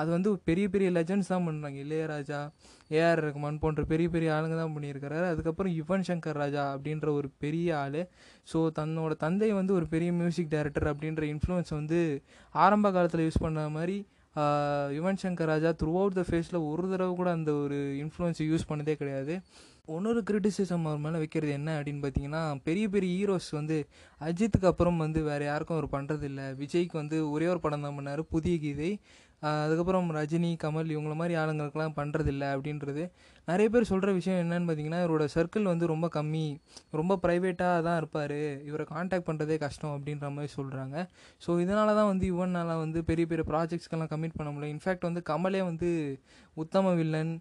அது 0.00 0.08
வந்து 0.16 0.30
பெரிய 0.48 0.66
பெரிய 0.74 0.88
லெஜண்ட்ஸ் 0.96 1.30
தான் 1.32 1.46
பண்ணுறாங்க 1.48 1.78
இளையராஜா 1.84 2.40
ஏஆர் 2.98 3.22
ரகுமான் 3.26 3.62
போன்ற 3.64 3.84
பெரிய 3.92 4.08
பெரிய 4.16 4.34
ஆளுங்க 4.36 4.58
தான் 4.62 4.74
பண்ணியிருக்கிறாரு. 4.76 5.26
அதுக்கப்புறம் 5.32 5.74
யுவன் 5.80 6.06
சங்கர் 6.10 6.40
ராஜா 6.42 6.64
அப்படின்ற 6.74 7.08
ஒரு 7.20 7.30
பெரிய 7.44 7.78
ஆள். 7.84 8.00
ஸோ 8.52 8.60
தன்னோட 8.80 9.14
தந்தை 9.24 9.50
வந்து 9.60 9.74
ஒரு 9.78 9.88
பெரிய 9.94 10.12
மியூசிக் 10.20 10.52
டைரக்டர் 10.56 10.90
அப்படின்ற 10.92 11.24
இன்ஃப்ளூயன்ஸ் 11.34 11.74
வந்து 11.80 12.00
ஆரம்ப 12.66 12.92
காலத்தில் 12.98 13.26
யூஸ் 13.28 13.44
பண்ண 13.46 13.68
மாதிரி 13.78 13.98
Yuvan 14.96 15.18
Shankar 15.22 15.50
Raja 15.50 15.70
through 15.78 15.92
out 16.00 16.18
the 16.18 16.22
ஃபேஸில் 16.28 16.58
ஒரு 16.70 16.84
தடவை 16.90 17.12
கூட 17.20 17.28
அந்த 17.36 17.50
ஒரு 17.62 17.78
இன்ஃப்ளூயன்ஸை 18.02 18.44
யூஸ் 18.50 18.68
பண்ணதே 18.68 18.94
கிடையாது. 19.00 19.34
இன்னொரு 19.96 20.20
கிரிட்டிசிசம் 20.28 20.86
அவர் 20.88 21.04
மேலே 21.04 21.18
வைக்கிறது 21.20 21.52
என்ன 21.58 21.70
அப்படின்னு 21.76 22.02
பார்த்தீங்கன்னா 22.02 22.40
பெரிய 22.66 22.86
பெரிய 22.94 23.10
ஹீரோஸ் 23.18 23.48
வந்து 23.58 23.76
அஜித்துக்கு 24.20 24.68
அப்புறம் 24.70 24.98
வந்து 25.04 25.20
வேறு 25.28 25.44
யாருக்கும் 25.48 25.76
அவர் 25.76 25.94
பண்ணுறதில்ல 25.94 26.40
விஜய்க்கு 26.60 26.96
வந்து 27.02 27.18
ஒரே 27.34 27.46
ஒரு 27.52 27.60
படம் 27.64 27.84
தான் 27.86 27.96
பண்ணார் 27.98 28.22
புதிய 28.34 28.54
கீதை. 28.64 28.90
அதுக்கப்புறம் 29.62 30.08
ரஜினி 30.16 30.50
கமல் 30.62 30.88
இவங்கள 30.94 31.14
மாதிரி 31.20 31.34
ஆளுங்களுக்கெல்லாம் 31.42 31.94
பண்ணுறதில்ல 31.98 32.44
அப்படின்றது. 32.54 33.02
நிறைய 33.48 33.66
பேர் 33.74 33.88
சொல்கிற 33.90 34.12
விஷயம் 34.18 34.40
என்னன்னு 34.42 34.66
பார்த்தீங்கன்னா 34.68 35.00
இவரோட 35.04 35.26
சர்க்கிள் 35.36 35.70
வந்து 35.72 35.86
ரொம்ப 35.92 36.06
கம்மி 36.16 36.46
ரொம்ப 37.00 37.16
ப்ரைவேட்டாக 37.24 37.84
தான் 37.86 37.98
இருப்பார். 38.00 38.36
இவரை 38.68 38.86
காண்டாக்ட் 38.94 39.28
பண்ணுறதே 39.28 39.58
கஷ்டம் 39.64 39.94
அப்படின்ற 39.96 40.28
மாதிரி 40.36 40.52
சொல்கிறாங்க 40.58 40.96
ஸோ 41.46 41.56
இதனால 41.64 41.94
தான் 42.00 42.10
வந்து 42.12 42.26
இவனால் 42.32 42.74
வந்து 42.84 43.00
பெரிய 43.10 43.26
பெரிய 43.32 43.46
ப்ராஜெக்ட்ஸ்க்கெல்லாம் 43.52 44.12
கமிட் 44.14 44.36
பண்ண 44.40 44.50
முடியல. 44.50 44.72
இன்ஃபேக்ட் 44.76 45.08
வந்து 45.08 45.22
கமலே 45.30 45.62
வந்து 45.70 45.90
உத்தம 46.56 46.94
வில்லன் 47.00 47.32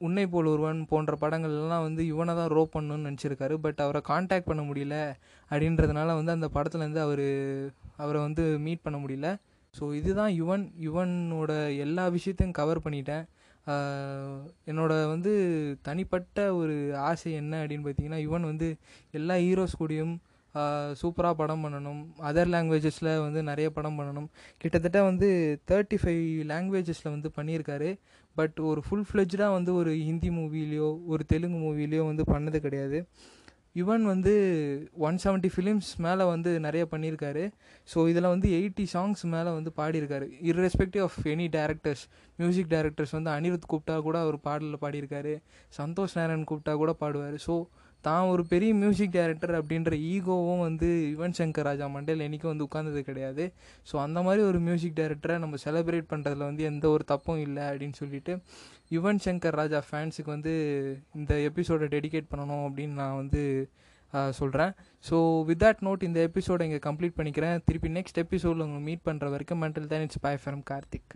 உன்னை 0.00 0.24
போல் 0.32 0.50
ஒருவன் 0.52 0.80
போன்ற 0.90 1.12
படங்கள்லாம் 1.20 1.84
வந்து 1.86 2.02
இவனை 2.12 2.32
தான் 2.38 2.50
ரோ 2.56 2.62
பண்ணணும்னு 2.74 3.08
நினச்சிருக்காரு. 3.08 3.54
பட் 3.64 3.80
அவரை 3.84 4.00
காண்டாக்ட் 4.10 4.48
பண்ண 4.50 4.62
முடியல 4.70 4.96
அப்படின்றதுனால 5.50 6.16
வந்து 6.18 6.36
அந்த 6.36 6.48
படத்துலேருந்து 6.56 7.02
அவர் 7.06 7.26
அவரை 8.02 8.20
வந்து 8.26 8.44
மீட் 8.66 8.84
பண்ண 8.86 8.98
முடியல. 9.04 9.30
ஸோ 9.74 9.84
இதுதான் 10.00 10.32
யுவன் 10.40 10.66
யுவனோட 10.86 11.52
எல்லா 11.84 12.04
விஷயத்தையும் 12.16 12.58
கவர் 12.60 12.84
பண்ணிட்டேன். 12.84 13.24
என்னோட 14.70 14.92
வந்து 15.12 15.32
தனிப்பட்ட 15.86 16.40
ஒரு 16.60 16.74
ஆசை 17.08 17.30
என்ன 17.40 17.54
அப்படின்னு 17.62 17.86
பார்த்தீங்கன்னா 17.86 18.20
யுவன் 18.26 18.50
வந்து 18.50 18.68
எல்லா 19.18 19.34
ஹீரோஸ் 19.46 19.80
கூடயும் 19.80 20.14
சூப்பராக 21.00 21.34
படம் 21.40 21.64
பண்ணணும். 21.64 22.02
அதர் 22.28 22.52
லாங்குவேஜஸில் 22.54 23.10
வந்து 23.24 23.40
நிறைய 23.48 23.68
படம் 23.78 23.98
பண்ணணும். 23.98 24.28
கிட்டத்தட்ட 24.62 24.98
வந்து 25.08 25.28
தேர்ட்டி 25.70 25.96
ஃபைவ் 26.02 26.22
லாங்குவேஜஸில் 26.52 27.14
வந்து 27.14 27.30
பண்ணியிருக்காரு. 27.38 27.90
பட் 28.36 28.58
ஒரு 28.70 28.80
ஃபுல் 28.86 29.06
ஃப்ளெஜ்டாக 29.08 29.56
வந்து 29.58 29.72
ஒரு 29.74 29.92
ஹிந்தி 30.08 30.30
மூவிலேயோ 30.38 30.90
ஒரு 31.06 31.24
தெலுங்கு 31.32 31.58
மூவிலேயோ 31.64 32.04
வந்து 32.10 32.24
பண்ணது 32.32 32.60
கிடையாது. 32.66 33.00
யுவன் 33.78 34.04
வந்து 34.10 34.32
ஒன் 35.06 35.18
செவன்ட்டி 35.24 35.48
ஃபிலிம்ஸ் 35.54 35.88
மேலே 36.04 36.24
வந்து 36.24 36.50
நிறைய 36.66 36.82
பண்ணியிருக்காரு. 36.92 37.42
ஸோ 37.88 37.98
இதில் 38.08 38.28
வந்து 38.34 38.48
எயிட்டி 38.58 38.84
சாங்ஸ் 38.92 39.22
மேலே 39.34 39.50
வந்து 39.56 39.70
பாடியிருக்காரு. 39.76 40.26
Irrespective 40.50 41.02
of 41.06 41.18
any 41.24 41.46
directors 41.56 42.04
music 42.36 42.70
directors 42.74 43.14
வந்து 43.18 43.30
அனிருத் 43.30 43.68
கூப்பிட்டா 43.72 43.96
கூட 44.06 44.16
அவர் 44.20 44.38
பாடலில் 44.40 44.82
பாடியிருக்காரு. 44.84 45.34
சந்தோஷ் 45.80 46.16
நாராயண் 46.20 46.48
கூப்பிட்டா 46.50 46.74
கூட 46.82 46.94
பாடுவார். 47.00 47.36
ஸோ 47.46 47.56
தான் 48.06 48.28
ஒரு 48.32 48.42
பெரிய 48.52 48.70
மியூசிக் 48.82 49.14
டைரக்டர் 49.16 49.54
அப்படின்ற 49.60 49.92
ஈகோவும் 50.12 50.62
வந்து 50.66 50.88
யுவன் 51.12 51.36
சங்கர் 51.38 51.66
ராஜா 51.68 51.86
மண்டேல் 51.94 52.24
என்றைக்கும் 52.26 52.52
வந்து 52.52 52.66
உட்கார்ந்தது 52.66 53.02
கிடையாது. 53.08 53.44
ஸோ 53.90 53.94
அந்த 54.04 54.18
மாதிரி 54.26 54.42
ஒரு 54.50 54.58
மியூசிக் 54.68 54.98
டைரக்டரை 55.00 55.36
நம்ம 55.44 55.58
செலிப்ரேட் 55.64 56.10
பண்ணுறதுல 56.12 56.48
வந்து 56.50 56.64
எந்த 56.70 56.86
ஒரு 56.96 57.06
தப்பும் 57.12 57.42
இல்லை 57.46 57.64
அப்படின்னு 57.70 57.98
சொல்லிட்டு 58.02 58.34
யுவன் 58.96 59.22
சங்கர் 59.26 59.58
ராஜா 59.60 59.80
ஃபேன்ஸுக்கு 59.88 60.30
வந்து 60.36 60.54
இந்த 61.20 61.34
எபிசோடை 61.48 61.88
டெடிகேட் 61.96 62.30
பண்ணணும் 62.32 62.64
அப்படின்னு 62.68 62.96
நான் 63.02 63.18
வந்து 63.22 63.42
சொல்கிறேன் 64.40 64.72
ஸோ 65.04 65.16
வித் 65.48 65.62
தட் 65.64 65.82
நோட் 65.86 66.06
இந்த 66.08 66.20
எபிசோடை 66.28 66.66
இங்கே 66.68 66.82
கம்ப்ளீட் 66.88 67.16
பண்ணிக்கிறேன். 67.18 67.56
திருப்பி 67.68 67.90
நெக்ஸ்ட் 67.96 68.20
எபிசோடில் 68.24 68.64
உங்களை 68.66 68.82
மீட் 68.88 69.06
பண்ணுற 69.08 69.32
வரைக்கும் 69.34 69.60
மென்டல் 69.64 69.90
தான் 69.92 70.04
இட்ஸ் 70.06 70.24
பை 70.26 70.34
ஃப்ரம் 70.44 70.62
கார்த்திக் 70.70 71.14